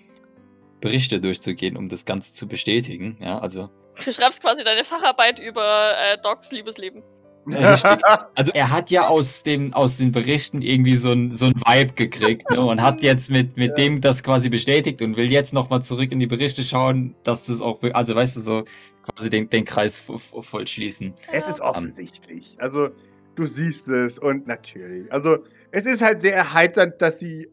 [0.81, 3.17] Berichte durchzugehen, um das Ganze zu bestätigen.
[3.21, 3.71] Ja, also,
[4.05, 7.03] Du schreibst quasi deine Facharbeit über äh, Docs Liebesleben.
[7.49, 7.99] Ja, richtig.
[8.37, 11.95] also er hat ja aus, dem, aus den Berichten irgendwie so ein, so ein Vibe
[11.95, 13.75] gekriegt ne, und hat jetzt mit, mit Ja.
[13.77, 17.61] dem das quasi bestätigt und will jetzt nochmal zurück in die Berichte schauen, dass das
[17.61, 18.65] auch, also weißt du, so
[19.03, 21.15] quasi den, den Kreis vo- vo- voll schließen.
[21.33, 22.57] Es ist offensichtlich.
[22.61, 22.91] Also,
[23.35, 25.11] du siehst es und natürlich.
[25.13, 25.39] Also,
[25.73, 27.49] es ist halt sehr erheiternd, dass sie,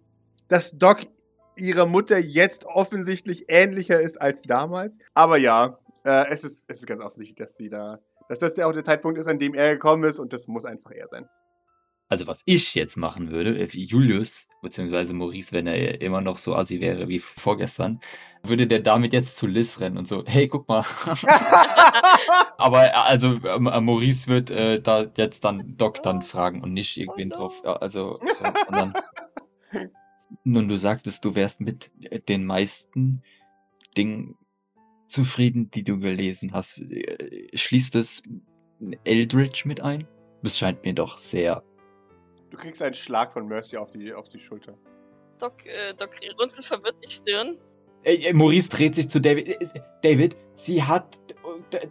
[0.50, 1.00] dass Doc
[1.58, 5.00] ihrer Mutter jetzt offensichtlich ähnlicher ist als damals.
[5.14, 8.00] Aber ja, äh, es, ist, es ist ganz offensichtlich, dass sie da,
[8.30, 10.66] dass das ja auch der Zeitpunkt ist, an dem er gekommen ist und das muss
[10.66, 11.28] einfach er sein.
[12.08, 16.56] Also was ich jetzt machen würde, äh, Julius, beziehungsweise Maurice, wenn er immer noch so
[16.56, 18.00] assi wäre wie vorgestern,
[18.44, 20.86] würde der damit jetzt zu Liz rennen und so, hey, guck mal.
[22.58, 26.96] Aber äh, also äh, Maurice wird äh, da jetzt dann Doc dann fragen und nicht
[26.98, 27.66] irgendwen Oh drauf.
[27.82, 28.94] Also, so, sondern.
[30.44, 31.92] Nun, du sagtest, du wärst mit
[32.28, 33.22] den meisten
[33.98, 34.36] Dingen
[35.08, 36.80] zufrieden, die du gelesen hast.
[36.80, 38.24] Äh, Schließt es
[39.04, 40.08] Eldritch mit ein?
[40.44, 41.64] Das scheint mir doch sehr.
[42.50, 44.78] Du kriegst einen Schlag von Mercy auf die, auf die Schulter.
[45.40, 47.58] Doc, äh, Doc runzelt verwirrt die Stirn.
[48.04, 49.48] Äh, äh, Maurice dreht sich zu David.
[49.48, 51.20] Äh, äh, David, sie hat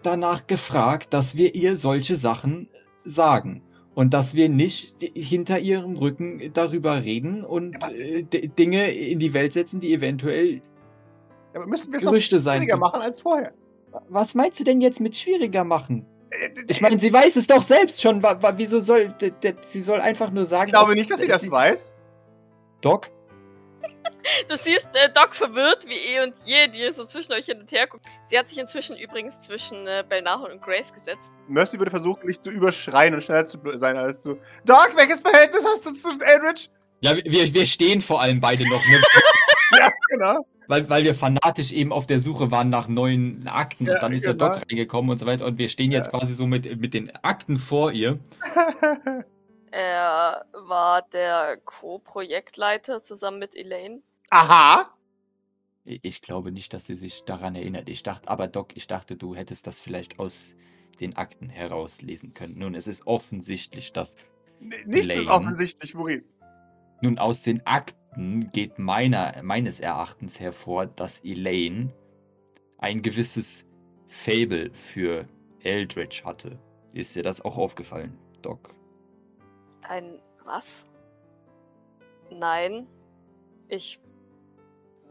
[0.03, 2.69] danach gefragt, dass wir ihr solche Sachen
[3.05, 3.63] sagen.
[3.95, 9.53] Und dass wir nicht hinter ihrem Rücken darüber reden und äh, Dinge in die Welt
[9.53, 10.55] setzen, die eventuell.
[11.53, 13.53] Ja, aber müssen wir es noch Gerüchte sein schwieriger machen als vorher.
[14.09, 16.07] Was meinst du denn jetzt mit schwieriger machen?
[16.31, 18.21] Äh, Ich meine, sie weiß es doch selbst schon.
[18.57, 19.15] Wieso soll.
[19.61, 20.67] Sie soll einfach nur sagen.
[20.67, 21.95] ich glaube nicht, dass sie das weiß.
[22.81, 23.11] Doc?
[24.49, 27.71] Du siehst äh, Doc verwirrt wie eh und je, die so zwischen euch hin und
[27.73, 28.07] her guckt.
[28.27, 31.31] Sie hat sich inzwischen übrigens zwischen äh, Belnahon und Grace gesetzt.
[31.49, 34.39] Mercy würde versuchen, nicht zu überschreien und schneller zu sein als du.
[34.65, 36.71] Doc, welches Verhältnis hast du zu Eldritch?
[37.01, 39.03] Ja, wir, wir stehen vor allem beide noch, ne?
[39.79, 40.47] Ja, genau.
[40.69, 44.13] weil, weil wir fanatisch eben auf der Suche waren nach neuen Akten Ja, und dann
[44.13, 44.37] ist genau.
[44.37, 46.19] der Doc reingekommen und so weiter und wir stehen jetzt Ja.
[46.19, 48.19] quasi so mit, mit den Akten vor ihr.
[49.77, 54.03] Er war der Co-Projektleiter zusammen mit Elaine.
[54.31, 54.89] Aha.
[55.85, 57.89] Ich glaube nicht, dass sie sich daran erinnert.
[57.89, 60.55] Ich dachte, aber Doc, ich dachte, du hättest das vielleicht aus
[61.01, 62.57] den Akten herauslesen können.
[62.59, 64.15] Nun, es ist offensichtlich, dass
[64.61, 65.37] N- Nichts ist Lane.
[65.39, 66.33] offensichtlich, Maurice.
[67.03, 71.93] nun aus den Akten geht meiner, meines Erachtens hervor, dass Elaine
[72.79, 73.67] ein gewisses
[74.07, 75.27] Fable für
[75.65, 76.61] Eldritch hatte.
[76.95, 78.73] Ist dir das auch aufgefallen, Doc?
[79.89, 80.87] Ein was?
[82.31, 82.87] Nein.
[83.69, 84.01] Ich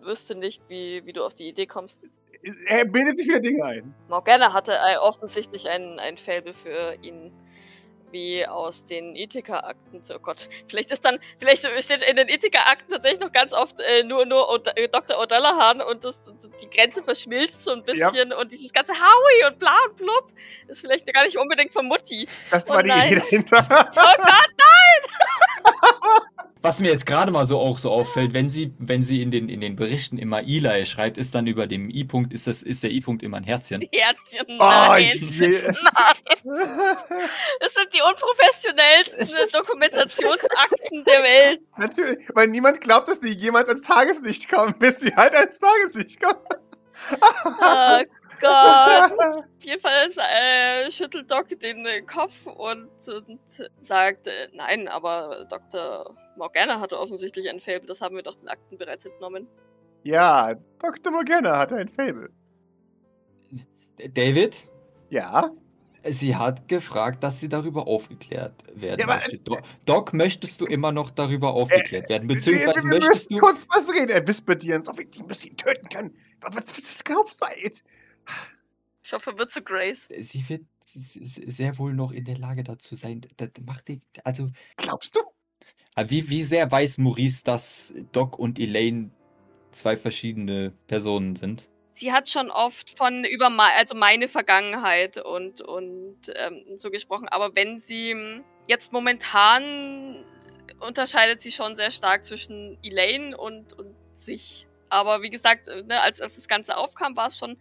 [0.02, 2.06] wüsste nicht, wie, wie du auf die Idee kommst.
[2.68, 3.96] Er bildet sich wieder Dinge ein.
[4.10, 7.32] Morgana hatte äh, offensichtlich ein, ein Faible für ihn.
[8.14, 10.02] Wie aus den Ithika-Akten.
[10.16, 14.04] Oh Gott, vielleicht ist dann, vielleicht steht in den Ithika-Akten tatsächlich noch ganz oft äh,
[14.04, 15.18] nur, nur Od äh, Dr.
[15.22, 16.20] O'Dallahan und das,
[16.62, 18.10] die Grenze verschmilzt so ein Ja.
[18.12, 20.32] bisschen und dieses ganze Howie und bla und blub
[20.68, 22.28] ist vielleicht gar nicht unbedingt von Mutti.
[22.52, 23.08] Das Oh war die nein.
[23.08, 23.58] Idee dahinter.
[23.70, 24.30] Oh Gott,
[26.64, 29.50] Was mir jetzt gerade mal so auch so auffällt, wenn sie, wenn sie in den,
[29.50, 32.92] in den Berichten immer Eli schreibt, ist dann über dem I-Punkt, ist, das, ist der
[32.92, 33.82] I-Punkt immer ein Herzchen.
[33.92, 35.12] Herzchen, Oh, nein.
[35.14, 35.50] je.
[35.62, 36.96] Nein,
[37.60, 41.60] das sind die unprofessionellsten Dokumentationsakten der Welt.
[41.78, 46.22] Natürlich, weil niemand glaubt, dass die jemals ans Tageslicht kommen, bis sie halt ans Tageslicht
[46.22, 46.40] kommen.
[47.60, 48.04] Oh
[48.40, 49.20] Gott.
[49.38, 53.40] Auf jeden Fall äh, schüttelt Doc den äh, Kopf und, und
[53.82, 56.16] sagt, äh, nein, aber Dr.
[56.38, 59.48] Morgana hatte offensichtlich ein Faible, das haben wir doch den Akten bereits entnommen.
[60.04, 61.12] ja, Dr.
[61.14, 62.30] Morgana hatte ein Fable.
[64.14, 64.58] David,
[65.10, 65.52] Ja.
[66.06, 69.38] sie hat gefragt, dass sie darüber aufgeklärt werden Ja, aber- möchte.
[69.38, 72.28] Do Doc, möchtest du immer noch darüber aufgeklärt werden?
[72.28, 73.40] Beziehungsweise wir, wir möchtest müssen du.
[73.40, 74.10] kurz was reden.
[74.10, 76.16] Er wispert dir ins Ohr, die müssen ihn töten können.
[76.42, 77.86] Was, was, was glaubst du jetzt?
[79.04, 80.08] Ich hoffe, wird zu Grace.
[80.18, 83.22] Sie wird sehr wohl noch in der Lage dazu sein.
[83.38, 85.22] Das macht die, also, Glaubst du?
[85.96, 89.12] aber wie, wie sehr weiß Maurice, dass Doc und Elaine
[89.72, 91.70] zwei verschiedene Personen sind?
[91.94, 97.56] Sie hat schon oft von über also meine Vergangenheit und, und ähm, so gesprochen, aber
[97.56, 100.26] wenn sie ähm, jetzt momentan
[100.80, 104.68] unterscheidet sie schon sehr stark zwischen Elaine und, und sich.
[104.90, 107.58] Aber wie gesagt, ne, als, als das Ganze aufkam, war es schon,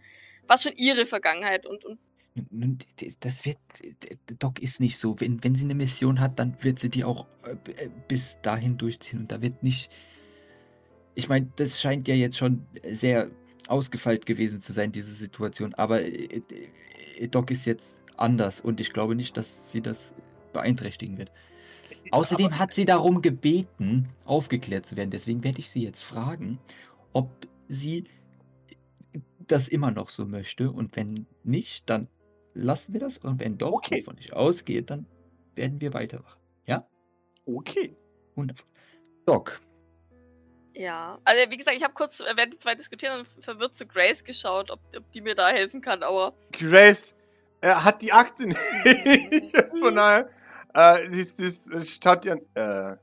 [0.47, 1.99] war es schon ihre Vergangenheit und, und
[2.49, 2.77] Nun,
[3.19, 3.57] das wird.
[4.39, 5.19] Doc ist nicht so.
[5.19, 8.77] Wenn, wenn sie eine Mission hat, dann wird sie die auch äh, äh, bis dahin
[8.77, 9.19] durchziehen.
[9.19, 9.91] Und da wird nicht.
[11.15, 13.29] Ich meine, das scheint ja jetzt schon sehr
[13.67, 15.73] ausgefeilt gewesen zu sein, diese Situation.
[15.75, 16.41] Aber äh,
[17.17, 20.13] äh, Doc ist jetzt anders und ich glaube nicht, dass sie das
[20.53, 21.31] beeinträchtigen wird.
[22.11, 25.09] Außerdem hat sie darum gebeten, aufgeklärt zu werden.
[25.09, 26.59] Deswegen werde ich sie jetzt fragen,
[27.13, 28.03] ob sie
[29.47, 30.71] das immer noch so möchte.
[30.71, 32.07] Und wenn nicht, dann
[32.53, 33.17] lassen wir das.
[33.17, 34.01] Und wenn doch, Okay.
[34.01, 35.05] wovon ich ausgehe, dann
[35.55, 36.39] werden wir weitermachen.
[36.65, 36.87] Ja?
[37.45, 37.95] Okay.
[38.35, 38.67] Wundervoll.
[39.25, 39.61] Doc,
[40.75, 41.19] ja.
[41.23, 44.23] Also wie gesagt, ich habe kurz, äh, während die zwei diskutieren, und verwirrt zu Grace
[44.23, 47.15] geschaut, ob, ob die mir da helfen kann, aber Grace
[47.61, 48.59] äh, hat die Akte nicht.
[49.81, 50.29] Von daher,
[50.73, 52.35] äh, das, das statt ja.
[52.55, 52.97] Äh,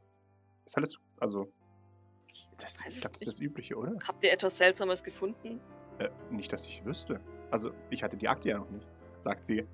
[0.64, 0.99] ist alles.
[1.18, 1.53] Also.
[2.59, 3.41] Das, Weiß ich glaube, das ist das.
[3.41, 3.97] Übliche, oder?
[4.07, 5.61] habt ihr etwas Seltsames gefunden?
[6.01, 7.20] Äh, nicht, dass ich wüsste.
[7.51, 8.86] Also, ich hatte die Akte ja noch nicht,
[9.22, 9.66] sagt sie.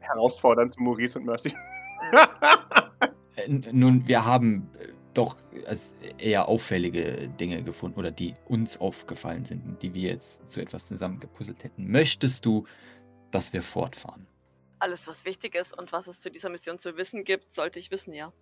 [0.00, 1.52] Herausfordernd zu Maurice und Mercy.
[3.34, 5.38] Äh, nun, wir haben äh, doch
[6.18, 11.64] eher auffällige Dinge gefunden oder die uns aufgefallen sind, die wir jetzt zu etwas zusammengepuzzelt
[11.64, 11.90] hätten.
[11.90, 12.66] Möchtest du,
[13.30, 14.26] dass wir fortfahren?
[14.80, 17.90] Alles, was wichtig ist und was es zu dieser Mission zu wissen gibt, sollte ich
[17.90, 18.34] wissen, ja.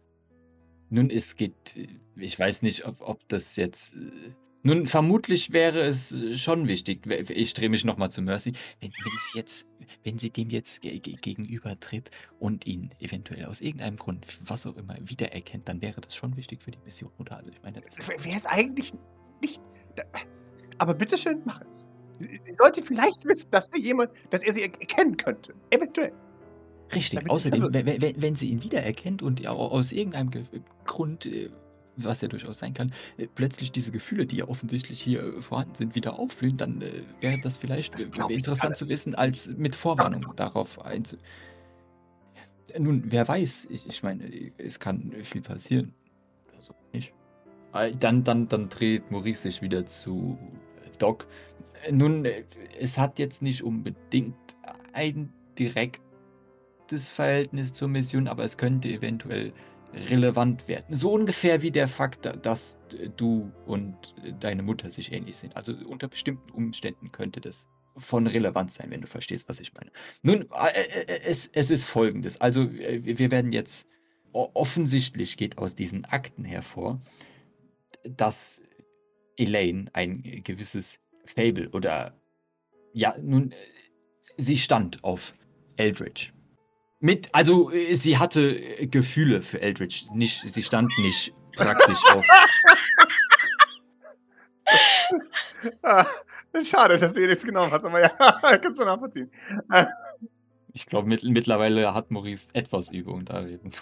[0.88, 1.76] Nun, es geht,
[2.16, 3.94] ich weiß nicht, ob, ob das jetzt
[4.62, 9.12] nun, vermutlich wäre es äh, schon wichtig, ich drehe mich nochmal zu Mercy, wenn, wenn
[9.18, 9.66] sie jetzt,
[10.04, 14.96] wenn sie dem jetzt ge gegenübertritt und ihn eventuell aus irgendeinem Grund, was auch immer,
[15.00, 17.38] wiedererkennt, dann wäre das schon wichtig für die Mission, oder?
[17.38, 18.92] Also ich meine, Wäre es eigentlich
[19.40, 19.62] nicht.
[20.78, 21.88] Aber bitteschön, mach es.
[22.18, 25.54] Sie sollte vielleicht wissen, dass, jemand, dass er sie erkennen könnte.
[25.70, 26.12] Eventuell.
[26.92, 30.30] Richtig, außerdem, also wenn, wenn, sie ihn wiedererkennt und aus irgendeinem
[30.84, 31.50] Grund äh,
[32.05, 35.74] was ja durchaus sein kann, äh, plötzlich diese Gefühle, die ja offensichtlich hier äh, vorhanden
[35.74, 39.74] sind, wieder aufblühen, dann äh, wäre das vielleicht das äh, interessant zu wissen, als mit
[39.74, 41.16] Vorwarnung darauf einzu.
[42.78, 45.92] Nun, wer weiß, ich, ich meine, es kann viel passieren.
[46.57, 47.12] Also nicht.
[47.98, 50.38] Dann, dann, dann dreht Maurice sich wieder zu
[50.98, 51.26] Doc.
[51.90, 52.26] Nun,
[52.78, 54.36] es hat jetzt nicht unbedingt
[54.92, 59.53] ein direktes Verhältnis zur Mission, aber es könnte eventuell
[59.93, 60.95] relevant werden.
[60.95, 62.78] So ungefähr wie der Fakt, dass
[63.16, 63.97] du und
[64.41, 65.57] deine Mutter sich ähnlich sind.
[65.57, 69.91] Also unter bestimmten Umständen könnte das von Relevanz sein, wenn du verstehst, was ich meine.
[70.22, 72.41] Nun, äh, äh, es, es ist folgendes.
[72.41, 73.86] Also äh, wir werden jetzt,
[74.32, 77.01] offensichtlich geht aus diesen Akten hervor,
[78.05, 78.62] dass
[79.36, 82.16] Elaine ein gewisses Fable oder
[82.93, 83.55] ja, nun,
[84.36, 85.34] sie stand auf
[85.76, 86.32] Eldridge.
[87.01, 90.07] Mit, also äh, sie hatte äh, Gefühle für Eldritch.
[90.12, 92.24] Nicht, sie stand nicht praktisch auf.
[95.82, 96.07] ah,
[96.62, 98.09] schade, dass du ihr nichts genommen hast, aber ja,
[98.59, 99.30] kannst du nachvollziehen.
[100.74, 103.72] ich glaube, mit, mittlerweile hat Maurice etwas Übung darin.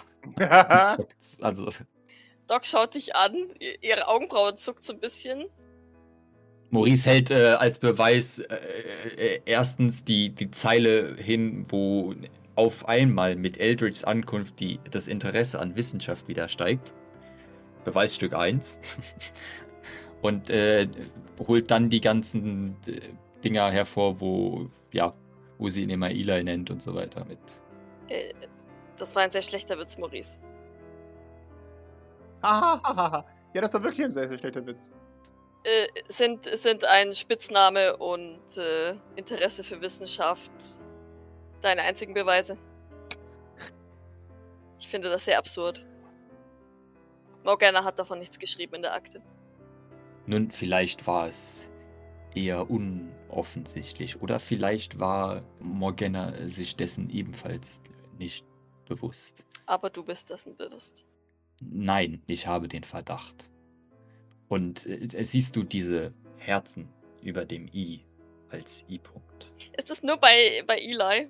[1.41, 1.69] also.
[2.47, 3.35] Doc schaut dich an,
[3.81, 5.45] ihre Augenbraue zuckt so ein bisschen.
[6.71, 8.55] Maurice hält äh, als Beweis äh,
[9.17, 12.13] äh, erstens die, die Zeile hin, wo
[12.59, 16.93] auf einmal mit Eldridge's Ankunft die, das Interesse an Wissenschaft wieder steigt.
[17.85, 18.81] Beweisstück 1.
[20.21, 20.89] Und äh,
[21.47, 22.99] holt dann die ganzen äh,
[23.45, 25.13] Dinger hervor, wo, ja,
[25.57, 27.39] wo sie ihn immer Eli nennt und so weiter mit.
[28.09, 28.33] Äh,
[28.97, 30.37] das war ein sehr schlechter Witz, Maurice.
[32.43, 34.91] ja, das war wirklich ein sehr, sehr schlechter Witz.
[35.63, 40.51] Äh, sind, sind ein Spitzname und äh, Interesse für Wissenschaft
[41.61, 42.57] deine einzigen Beweise.
[44.79, 45.85] Ich finde das sehr absurd.
[47.43, 49.21] Morgana hat davon nichts geschrieben in der Akte.
[50.25, 51.69] Nun, vielleicht war es
[52.35, 54.21] eher unoffensichtlich.
[54.21, 57.81] Oder vielleicht war Morgana sich dessen ebenfalls
[58.17, 58.45] nicht
[58.87, 59.45] bewusst.
[59.65, 61.05] Aber du bist dessen bewusst.
[61.61, 63.51] Nein, ich habe den Verdacht.
[64.47, 66.89] Und äh, siehst du diese Herzen
[67.21, 68.05] über dem I
[68.49, 69.53] als I-Punkt?
[69.77, 71.29] Ist das nur bei, bei Eli?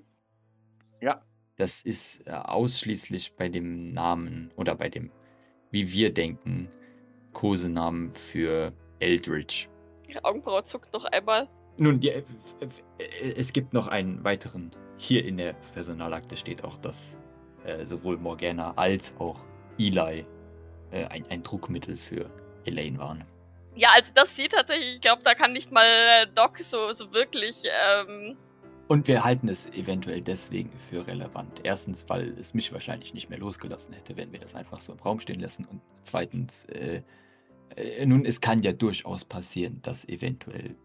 [1.60, 5.12] Das ist äh, ausschließlich bei dem Namen oder bei dem,
[5.72, 6.70] wie wir denken,
[7.34, 9.68] Kosenamen für Eldridge.
[10.07, 11.49] Ihre Augenbraue zuckt noch einmal.
[11.76, 12.14] Nun, ja,
[13.36, 14.72] es gibt noch einen weiteren.
[14.97, 17.20] Hier in der Personalakte steht auch, dass
[17.66, 19.43] äh, sowohl Morgana als auch
[19.78, 20.26] Eli
[20.91, 22.30] äh, ein, ein, Druckmittel für
[22.64, 23.26] Elaine waren.
[23.76, 27.12] Ja, also das sieht tatsächlich, ich glaube, da kann nicht mal äh, Doc so, so
[27.12, 28.38] wirklich ähm,
[28.89, 31.61] und wir halten es eventuell deswegen für relevant.
[31.63, 34.99] Erstens, weil es mich wahrscheinlich nicht mehr losgelassen hätte, wenn wir das einfach so im
[34.99, 35.63] Raum stehen lassen.
[35.65, 37.03] Und zweitens, äh,
[37.75, 40.75] äh, nun, es kann ja durchaus passieren, dass eventuell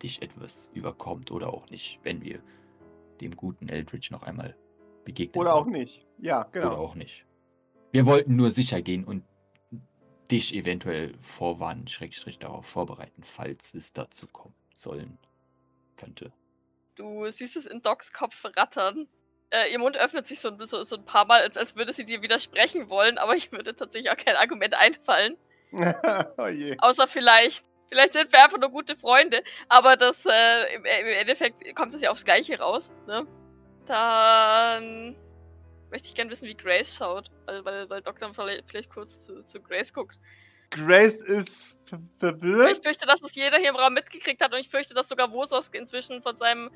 [0.00, 2.38] dich etwas überkommt oder auch nicht, wenn wir
[3.20, 4.54] dem guten Eldridge noch einmal
[5.04, 5.40] begegnen.
[5.40, 6.06] Oder auch nicht.
[6.18, 6.68] Ja, genau.
[6.68, 7.26] Oder auch nicht.
[7.90, 9.24] Wir wollten nur sicher gehen und
[10.30, 15.18] dich eventuell vorwarnen, Schrägstrich darauf vorbereiten, falls es dazu kommen sollen
[15.96, 16.32] könnte.
[16.98, 19.08] Du siehst es in Docs Kopf rattern.
[19.50, 22.04] Äh, ihr Mund öffnet sich so, so, so ein paar Mal, als, als würde sie
[22.04, 25.36] dir widersprechen wollen, aber ich würde tatsächlich auch kein Argument einfallen.
[26.36, 26.76] oh je.
[26.78, 31.74] Außer vielleicht, vielleicht sind wir einfach nur gute Freunde, aber das, äh, im, im, Endeffekt
[31.76, 33.26] kommt es ja aufs Gleiche raus, ne?
[33.86, 35.16] Dann
[35.90, 39.24] möchte ich gerne wissen, wie Grace schaut, weil, weil, weil Doc dann vielleicht, vielleicht kurz
[39.24, 40.18] zu, zu Grace guckt.
[40.70, 42.72] Grace ist ver verwirrt.
[42.72, 45.32] Ich fürchte, dass es jeder hier im Raum mitgekriegt hat und ich fürchte, dass sogar
[45.32, 46.70] Wosos inzwischen von seinem,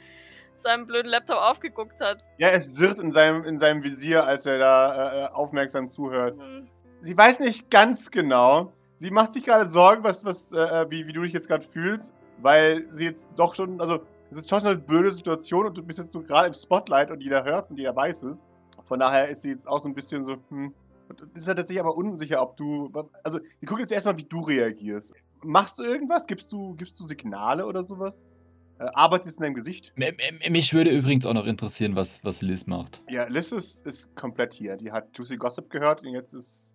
[0.57, 2.24] seinem blöden Laptop aufgeguckt hat.
[2.38, 6.38] Ja, es sirrt in seinem, in seinem Visier, als er da äh, äh aufmerksam zuhört.
[6.38, 6.68] Hm.
[7.01, 8.72] Sie weiß nicht ganz genau.
[8.95, 11.66] Sie macht sich gerade Sorgen, was, was, äh, äh, wie, wie du dich jetzt gerade
[11.66, 15.82] fühlst, weil sie jetzt doch schon, also es ist schon eine blöde Situation und du
[15.82, 18.47] bist jetzt so gerade im Spotlight und jeder hört es und jeder weiß es.
[18.84, 20.72] Von daher ist sie jetzt auch so ein bisschen so, hm,
[21.09, 22.91] Und ist er sich aber unsicher, ob du.
[23.23, 25.13] Also, die gucken jetzt erstmal, wie du reagierst.
[25.43, 26.27] Machst du irgendwas?
[26.27, 28.25] Gibst du, gibst du Signale oder sowas?
[28.79, 29.93] Äh, arbeitest in deinem Gesicht?
[29.97, 30.17] M-
[30.53, 33.03] Mich würde übrigens auch noch interessieren, was, was Liz macht.
[33.11, 34.77] Ja, Liz ist, ist komplett hier.
[34.77, 36.75] Die hat Juicy Gossip gehört und jetzt ist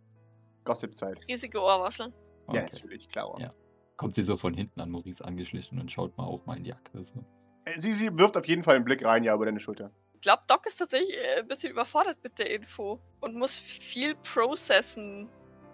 [0.65, 1.19] Gossip-Zeit.
[1.27, 2.11] Riesige Ohrwascheln.
[2.11, 2.65] Ja, Okay.
[2.73, 3.35] natürlich, klar.
[3.39, 3.53] Ja.
[3.95, 6.73] Kommt sie so von hinten an Maurice angeschlichen und schaut mal auch mal in die
[6.73, 7.03] Akte.
[7.03, 7.25] So.
[7.65, 9.91] Äh, Sie, sie wirft auf jeden Fall einen Blick rein, ja, über deine Schulter.
[10.17, 14.15] Ich glaube, Doc ist tatsächlich äh, ein bisschen überfordert mit der Info und muss viel
[14.15, 15.29] processen.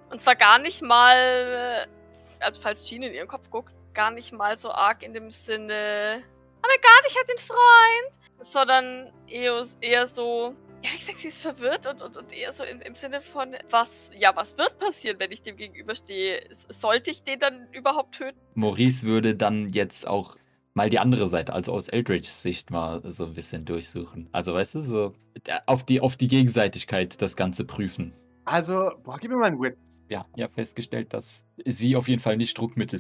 [0.09, 4.33] Und zwar gar nicht mal, äh, also falls Jean in ihren Kopf guckt, gar nicht
[4.33, 6.21] mal so arg in dem Sinne,
[6.57, 11.29] oh mein Gott, ich hatte einen Freund, sondern eher, eher so, ja, wie gesagt, sie
[11.29, 14.77] ist verwirrt und, und, und eher so im, im Sinne von, was, ja, was wird
[14.77, 16.49] passieren, wenn ich dem gegenüberstehe?
[16.49, 18.37] Sollte ich den dann überhaupt töten?
[18.55, 20.35] Maurice würde dann jetzt auch
[20.73, 24.27] mal die andere Seite, also aus Eldridge's Sicht mal so ein bisschen durchsuchen.
[24.31, 25.13] Also weißt du, so
[25.47, 28.13] äh, auf die, auf die Gegenseitigkeit das Ganze prüfen.
[28.45, 30.03] Also, boah, gib mir mal einen Witz.
[30.13, 32.99] Haben ja festgestellt, dass sie auf jeden Fall nicht Druckmittel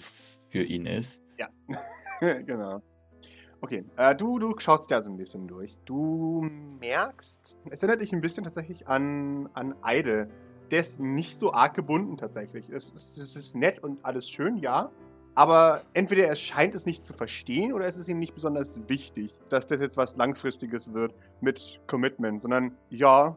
[0.49, 1.21] für ihn ist.
[2.45, 2.81] genau.
[3.59, 5.77] Okay, äh, du, du schaust da so ein bisschen durch.
[5.85, 6.47] Du
[6.79, 10.29] merkst, es erinnert dich ein bisschen tatsächlich an, an Idle.
[10.71, 12.69] Der ist nicht so arg gebunden tatsächlich.
[12.69, 14.89] Es, ist- es ist nett und alles schön, ja.
[15.35, 19.31] Aber entweder er scheint es nicht zu verstehen oder es ist ihm nicht besonders wichtig,
[19.49, 23.35] dass das jetzt was Langfristiges wird mit Commitment, sondern ja,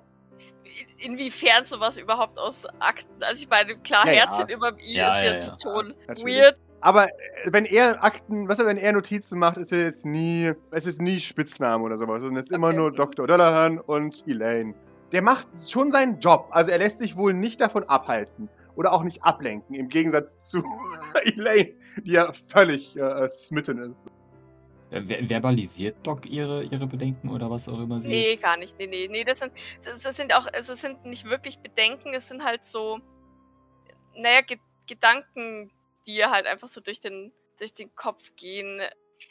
[0.99, 4.18] In- Inwiefern sowas überhaupt aus Akten, also ich meine, klar, Ja, ja.
[4.20, 5.70] Herzchen über I Ja, ist ja, jetzt ja.
[5.70, 6.36] schon Natürlich.
[6.36, 6.57] weird.
[6.82, 7.11] Aber äh,
[7.47, 11.01] wenn er Akten, was er, wenn er Notizen macht, ist er jetzt nie, es ist
[11.01, 12.76] nie Spitzname oder sowas, sondern es ist immer Okay.
[12.76, 13.26] nur Dr.
[13.26, 14.74] Dollahan und Elaine.
[15.12, 16.49] Der macht schon seinen Job.
[16.51, 20.62] Also er lässt sich wohl nicht davon abhalten oder auch nicht ablenken, im Gegensatz zu
[21.24, 21.74] Elaine,
[22.05, 24.09] die ja völlig äh, smitten ist.
[24.91, 28.09] Äh, ver- verbalisiert Doc ihre, ihre Bedenken oder was auch immer sie.
[28.09, 28.79] Nee, gar nicht.
[28.79, 29.53] Nee, nee, nee, das sind,
[29.85, 33.01] das, das sind auch, also sind nicht wirklich Bedenken, es sind halt so,
[34.14, 35.72] naja, Ge Gedanken,
[36.07, 38.81] die ihr halt einfach so durch den, durch den Kopf gehen.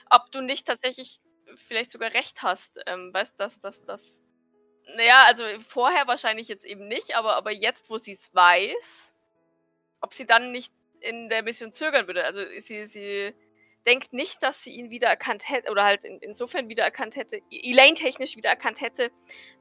[0.09, 1.21] Ob du nicht tatsächlich
[1.55, 4.21] vielleicht sogar recht hast, ähm, weißt du, dass das, das,
[4.97, 9.14] naja, also vorher wahrscheinlich jetzt eben nicht, aber, aber jetzt, wo sie es weiß,
[10.05, 12.25] ob sie dann nicht in der Mission zögern würde.
[12.25, 13.33] Also sie, sie
[13.87, 18.81] denkt nicht, dass sie ihn wiedererkannt hätte, oder halt in, insofern wiedererkannt hätte, Elaine-technisch wiedererkannt
[18.81, 19.09] hätte,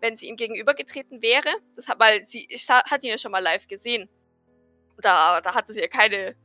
[0.03, 1.51] wenn sie ihm gegenübergetreten wäre.
[1.77, 4.11] Das weil sie hat ihn ja schon mal live gesehen.
[4.99, 6.37] Da, da hatte sie ja keine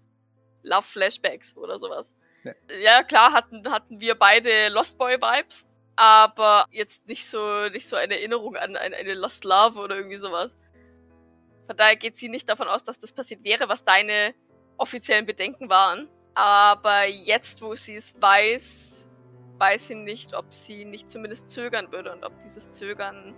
[0.63, 2.15] Love-Flashbacks oder sowas.
[2.45, 2.53] Ja.
[2.81, 8.15] Ja, klar hatten, hatten wir beide Lost Boy-Vibes, aber jetzt nicht so, nicht so eine
[8.15, 10.57] Erinnerung an eine, eine Lost Love oder irgendwie sowas.
[11.69, 14.33] Von daher geht sie nicht davon aus, dass das passiert wäre, was deine
[14.77, 16.07] offiziellen Bedenken waren.
[16.33, 19.07] Aber jetzt, wo sie es weiß,
[19.59, 23.35] weiß sie nicht, ob sie nicht zumindest zögern würde und ob dieses Zögern.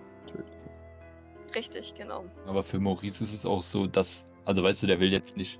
[1.53, 2.23] Richtig, genau.
[2.47, 5.59] Aber für Maurice ist es auch so, dass, also weißt du, der will jetzt nicht,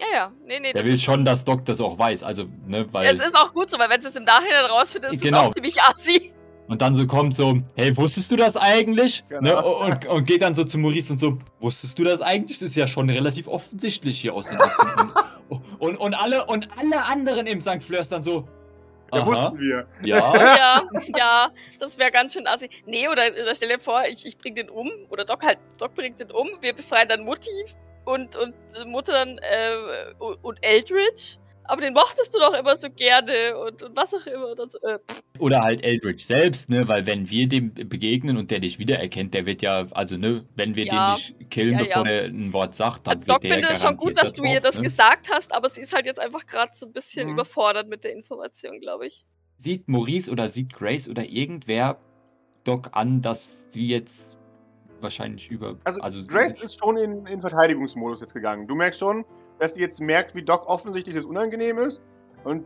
[0.00, 0.32] Ja, ja.
[0.46, 2.22] Nee, nee, der will schon, dass Doc das auch weiß.
[2.22, 3.06] Also, ne, weil.
[3.14, 5.42] Es ist auch gut so, weil wenn sie es im Nachhinein rausfindet, ist Genau.
[5.42, 6.32] es auch ziemlich assi.
[6.68, 9.24] Und dann so kommt so, hey, wusstest du das eigentlich?
[9.28, 9.40] Genau.
[9.40, 9.64] Ne?
[9.64, 12.58] Und, und geht dann so zu Maurice und so, wusstest du das eigentlich?
[12.58, 14.58] Das ist ja schon relativ offensichtlich hier aus den
[15.48, 17.82] und, und, und, alle, und alle anderen im St.
[17.82, 18.46] Fleurs dann so,
[19.14, 19.86] Ja, wussten wir.
[20.02, 20.82] ja, ja,
[21.16, 21.50] ja,
[21.80, 22.68] das wäre ganz schön assi.
[22.84, 25.94] Nee, oder, oder stell dir vor, ich, ich bring den um, oder Doc halt, Doc
[25.94, 27.48] bringt den um, wir befreien dann Mutti
[28.04, 28.54] und, und
[28.86, 31.38] Mutter dann, äh, und, und Eldridge.
[31.68, 34.54] Aber den mochtest du doch immer so gerne und, und was auch immer.
[34.68, 34.98] So, äh,
[35.38, 36.88] Oder halt Eldridge selbst, ne?
[36.88, 40.74] Weil wenn wir dem begegnen und der dich wiedererkennt, der wird ja, also ne, wenn
[40.76, 41.14] wir Ja.
[41.14, 42.12] den nicht killen, Ja, bevor ja.
[42.22, 44.44] der ein Wort sagt, dann also Doc wird der findet es schon gut, dass du
[44.44, 44.82] ihr das ne?
[44.82, 47.34] gesagt hast, aber sie ist halt jetzt einfach gerade so ein bisschen Mhm.
[47.34, 49.24] überfordert mit der Information, glaube ich.
[49.58, 51.98] Sieht Maurice oder sieht Grace oder irgendwer
[52.64, 54.38] Doc an, dass sie jetzt
[55.00, 55.76] wahrscheinlich über.
[55.84, 58.66] Also, sie- Grace ist schon in, in Verteidigungsmodus jetzt gegangen.
[58.66, 59.24] Du merkst schon,
[59.58, 62.00] dass sie jetzt merkt, wie Doc offensichtlich das unangenehm ist.
[62.44, 62.64] Und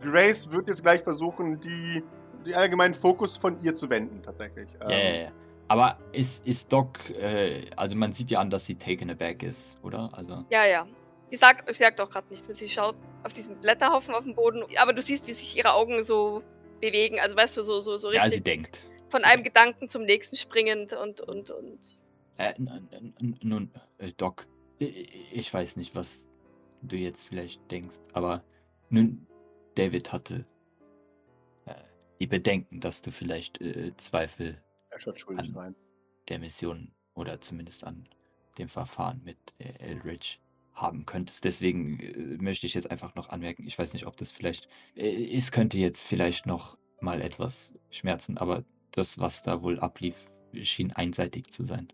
[0.00, 2.02] Grace wird jetzt gleich versuchen, die,
[2.44, 4.68] den allgemeinen Fokus von ihr zu wenden, tatsächlich.
[4.80, 5.32] Ja, ja, ja.
[5.68, 9.78] Aber ist, ist Doc, äh, also man sieht ja an, dass sie taken aback ist,
[9.82, 10.10] oder?
[10.12, 10.44] Also.
[10.50, 10.86] Ja, ja.
[11.30, 12.54] Sie sagt, sie sagt auch gerade nichts mehr.
[12.54, 16.02] Sie schaut auf diesen Blätterhaufen auf dem Boden, aber du siehst, wie sich ihre Augen
[16.02, 16.42] so
[16.82, 17.18] bewegen.
[17.18, 18.86] Also weißt du, so, so, so Ja, sie richtig denkt.
[19.08, 19.54] von sie einem denkt.
[19.54, 21.98] Gedanken zum nächsten springend und, und, und.
[22.36, 22.52] Äh,
[23.42, 24.46] nun, äh, Doc,
[24.78, 26.28] ich weiß nicht, was
[26.88, 28.42] du jetzt vielleicht denkst, aber
[28.90, 29.26] nun,
[29.74, 30.46] David hatte
[31.66, 31.74] äh,
[32.20, 34.62] die Bedenken, dass du vielleicht äh, Zweifel
[34.96, 35.74] schuldig An- rein.
[36.28, 38.08] der Mission oder zumindest an
[38.58, 40.36] dem Verfahren mit äh, Eldridge
[40.74, 41.44] haben könntest.
[41.44, 45.36] Deswegen äh, möchte ich jetzt einfach noch anmerken, ich weiß nicht, ob das vielleicht, äh,
[45.36, 50.14] es könnte jetzt vielleicht noch mal etwas schmerzen, aber das, was da wohl ablief,
[50.62, 51.92] schien einseitig zu sein.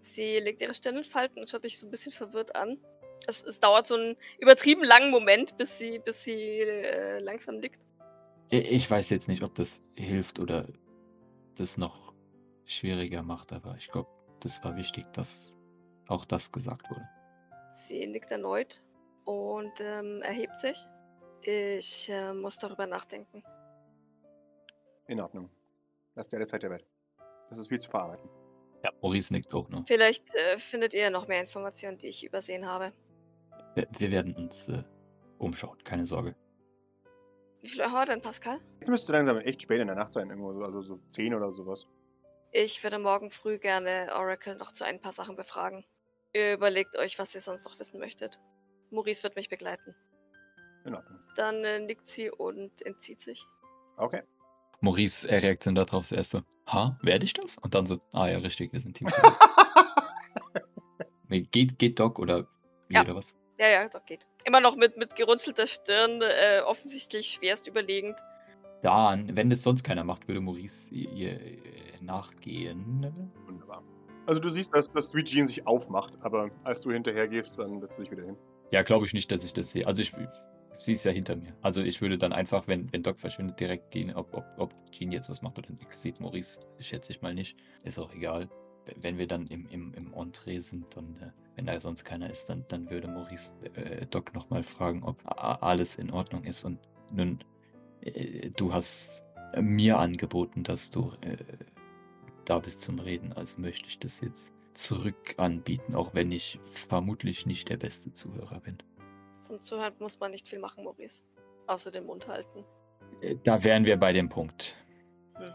[0.00, 2.78] Sie legt ihre Stirn in Falten und schaut dich so ein bisschen verwirrt an.
[3.26, 7.80] Es, es dauert so einen übertrieben langen Moment, bis sie, bis sie äh, langsam nickt.
[8.52, 10.66] I- Ich weiß jetzt nicht, ob das hilft oder
[11.56, 12.14] das noch
[12.64, 14.08] schwieriger macht, aber ich glaube,
[14.40, 15.54] das war wichtig, dass
[16.06, 17.06] auch das gesagt wurde.
[17.70, 18.82] Sie nickt erneut
[19.24, 20.78] und ähm, erhebt sich.
[21.42, 23.42] Ich äh, muss darüber nachdenken.
[25.06, 25.50] In Ordnung.
[26.14, 26.86] Lass dir alle Zeit der Welt.
[27.50, 28.28] Das ist viel zu verarbeiten.
[28.84, 29.84] Ja, Maurice nickt auch nur.
[29.86, 32.92] Vielleicht äh, findet ihr noch mehr Informationen, die ich übersehen habe.
[33.78, 34.82] Wir, wir werden uns äh,
[35.38, 36.34] umschauen, keine Sorge.
[37.60, 38.58] Wie viel Uhr haben wir denn, Pascal?
[38.74, 41.52] Jetzt müsste langsam echt spät in der Nacht sein, irgendwo, so- also so 10 oder
[41.52, 41.86] sowas.
[42.50, 45.84] Ich würde morgen früh gerne Oracle noch zu ein paar Sachen befragen.
[46.32, 48.40] Ihr überlegt euch, was ihr sonst noch wissen möchtet.
[48.90, 49.94] Maurice wird mich begleiten.
[50.84, 51.20] In Ordnung.
[51.36, 53.46] Dann äh, nickt sie und entzieht sich.
[53.96, 54.22] Okay.
[54.80, 57.58] Maurice, äh, Reaktion darauf zuerst so, ha, werde ich das?
[57.58, 59.08] Und dann so, ah ja, richtig, wir sind Team.
[61.30, 62.48] Nee, geht, geht Doc oder
[62.88, 63.02] wie Ja.
[63.02, 63.34] oder was?
[63.58, 64.26] Ja, ja, doch geht.
[64.44, 68.20] Immer noch mit, mit gerunzelter Stirn, äh, offensichtlich schwerst überlegend.
[68.82, 71.58] Dann, wenn das sonst keiner macht, würde Maurice ihr, ihr äh,
[72.00, 73.12] nachgehen.
[73.46, 73.82] Wunderbar.
[74.26, 77.80] Also du siehst, dass das Sweet Jean sich aufmacht, aber als du hinterher gehst, dann
[77.80, 78.36] setzt sie sich wieder hin.
[78.70, 79.86] Ja, glaube ich nicht, dass ich das sehe.
[79.86, 80.12] Also ich,
[80.78, 81.56] sie ist ja hinter mir.
[81.62, 85.10] Also ich würde dann einfach, wenn, wenn Doc verschwindet, direkt gehen, ob, ob, ob Jean
[85.10, 85.86] jetzt was macht oder nicht.
[85.96, 87.56] Sieht Maurice, schätze ich mal nicht.
[87.82, 88.48] Ist auch egal.
[88.96, 92.48] Wenn wir dann im, im, im Entree sind, dann, äh, wenn da sonst keiner ist,
[92.48, 96.64] dann, dann würde Maurice äh, Doc nochmal fragen, ob alles in Ordnung ist.
[96.64, 96.78] Und
[97.10, 97.42] nun,
[98.00, 99.24] äh, du hast
[99.60, 101.36] mir angeboten, dass du äh,
[102.44, 103.32] da bist zum Reden.
[103.32, 108.60] Also möchte ich das jetzt zurück anbieten, auch wenn ich vermutlich nicht der beste Zuhörer
[108.60, 108.78] bin.
[109.36, 111.24] Zum Zuhören muss man nicht viel machen, Maurice.
[111.66, 112.64] Außer den Mund halten.
[113.20, 114.76] Äh, Da wären wir bei dem Punkt.
[115.34, 115.52] Hm.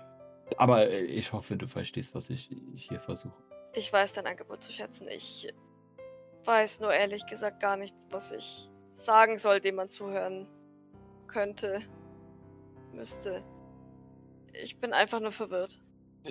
[0.58, 3.42] Aber äh, ich hoffe, du verstehst, was ich hier versuche.
[3.74, 5.08] Ich weiß dein Angebot zu schätzen.
[5.08, 5.48] Ich
[6.46, 10.48] weiß nur ehrlich gesagt gar nicht, was ich sagen soll, dem man zuhören
[11.28, 11.82] könnte,
[12.94, 13.44] müsste.
[14.54, 15.80] Ich bin einfach nur verwirrt.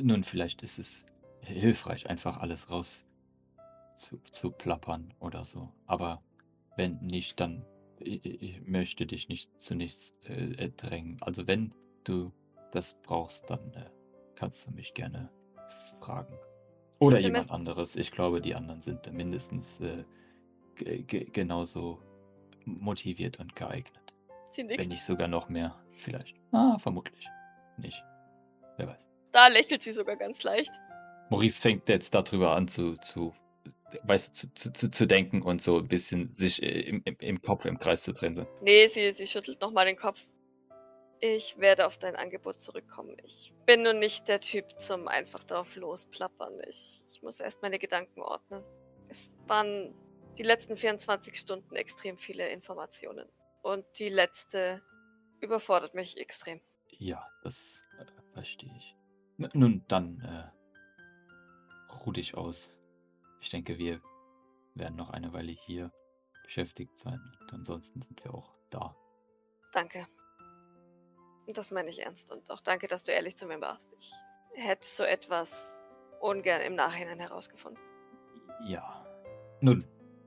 [0.01, 1.05] Nun, vielleicht ist es
[1.41, 3.05] hilfreich, einfach alles raus
[3.95, 5.73] zu, zu plappern oder so.
[5.87, 6.23] Aber
[6.77, 7.65] wenn nicht, dann
[7.99, 11.17] ich, ich möchte dich nicht zu nichts äh, drängen.
[11.21, 11.73] Also wenn
[12.05, 12.33] du
[12.73, 13.91] das brauchst, dann äh,
[14.35, 15.31] kannst du mich gerne
[16.01, 16.37] fragen.
[17.03, 17.97] Oder jemand anderes.
[17.97, 20.05] Ich glaube, die anderen sind mindestens äh,
[20.77, 21.99] ge- ge- genauso
[22.65, 23.93] motiviert und geeignet.
[24.51, 24.93] Sie Wenn nickt.
[24.93, 26.37] nicht sogar noch mehr, vielleicht.
[26.53, 27.27] Ah, vermutlich.
[27.79, 28.03] Nicht.
[28.77, 29.01] Wer weiß.
[29.33, 30.71] Da lächelt sie sogar ganz leicht.
[31.31, 33.33] Maurice fängt jetzt darüber an zu, zu
[34.05, 37.43] weißt zu, zu, zu, zu denken und so ein bisschen sich äh, im, im, im
[37.43, 38.35] Kopf im Kreis zu drehen.
[38.35, 38.47] So.
[38.63, 40.27] Nee, sie, sie schüttelt nochmal den Kopf.
[41.25, 43.17] Ich werde auf dein Angebot zurückkommen.
[43.23, 46.61] Ich bin nun nicht der Typ zum einfach drauf losplappern.
[46.67, 48.65] Ich, ich muss erst meine Gedanken ordnen.
[49.09, 49.95] Es waren
[50.37, 53.29] die letzten 24 Stunden extrem viele Informationen.
[53.63, 54.83] Und die letzte
[55.41, 56.61] überfordert mich extrem.
[56.89, 58.97] Ja, das äh, verstehe ich.
[59.39, 62.81] N nun, dann äh, ruh dich aus.
[63.41, 64.03] Ich denke, wir
[64.75, 65.93] werden noch eine Weile hier
[66.43, 67.21] beschäftigt sein.
[67.43, 68.97] Und ansonsten sind wir auch da.
[69.73, 70.09] Danke.
[71.53, 72.31] Das meine ich ernst.
[72.31, 73.93] Und auch danke, dass du ehrlich zu mir warst.
[73.99, 74.13] Ich
[74.55, 75.83] hätte so etwas
[76.21, 77.83] ungern im Nachhinein herausgefunden.
[78.65, 79.05] Ja.
[79.61, 79.85] Nun,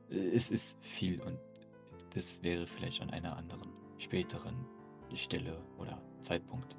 [0.09, 1.39] es ist viel und
[2.13, 4.65] das wäre vielleicht an einer anderen, späteren
[5.13, 6.75] Stelle oder Zeitpunkt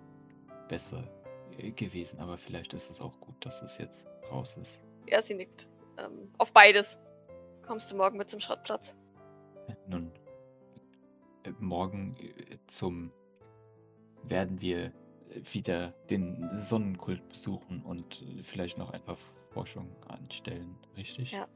[0.69, 1.05] besser
[1.59, 2.21] äh, gewesen.
[2.21, 4.83] Aber vielleicht ist es auch gut, dass es jetzt raus ist.
[5.07, 5.69] Ja, sie nickt.
[5.99, 6.99] Ähm, auf beides.
[7.67, 8.97] Kommst du morgen mit zum Schrottplatz?
[9.89, 10.13] Nun,
[11.45, 13.13] äh, morgen äh, zum
[14.29, 14.93] werden wir äh,
[15.53, 19.17] wieder den Sonnenkult besuchen und äh, vielleicht noch ein paar
[19.51, 21.33] Forschungen anstellen, richtig?
[21.33, 21.47] Ja.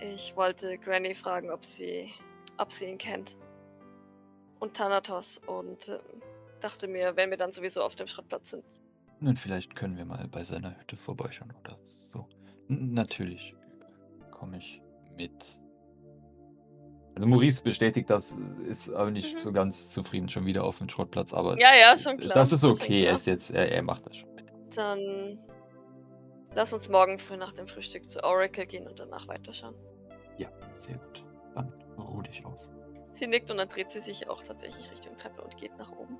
[0.00, 2.10] Ich wollte Granny fragen, ob sie,
[2.58, 3.36] ob sie ihn kennt.
[4.58, 6.00] Und Thanatos und ähm,
[6.60, 8.64] dachte mir, wenn wir dann sowieso auf dem Schrottplatz sind.
[9.20, 12.26] Nun, vielleicht können wir mal bei seiner Hütte vorbeischauen oder so.
[12.68, 13.54] N natürlich
[14.30, 14.80] komme ich
[15.16, 15.60] mit.
[17.14, 18.34] Also Maurice bestätigt das,
[18.68, 19.40] ist aber nicht Mhm.
[19.40, 22.34] so ganz zufrieden schon wieder auf dem Schrottplatz, aber Ja, ja, schon klar.
[22.34, 24.46] das ist schon okay, er ist jetzt, er, er macht das schon mit.
[24.76, 25.38] Dann
[26.54, 29.74] lass uns morgen früh nach dem Frühstück zu Oracle gehen und danach weiterschauen.
[30.38, 31.24] Ja, sehr gut.
[31.54, 32.68] Dann ruh dich aus.
[33.12, 36.18] Sie nickt und dann dreht sie sich auch tatsächlich Richtung Treppe und geht nach oben.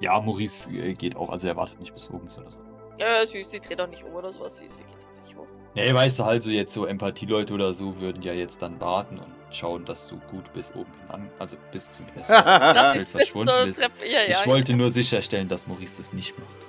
[0.00, 2.58] Ja, Maurice äh, geht auch, also er wartet nicht bis oben oder so.
[2.98, 5.46] Ja, sie, sie dreht auch nicht um oder sowas, sie, sie geht tatsächlich hoch.
[5.74, 9.18] Ja, weißt du, halt so jetzt so Empathie-Leute oder so würden ja jetzt dann warten
[9.18, 12.30] und schauen, dass du gut bis oben hin an, also bis zumindest
[13.10, 13.80] verschwunden bist.
[13.80, 14.06] Treppe.
[14.06, 14.46] Ja, ja, Ich ja.
[14.46, 16.61] wollte nur sicherstellen, dass Maurice das nicht macht.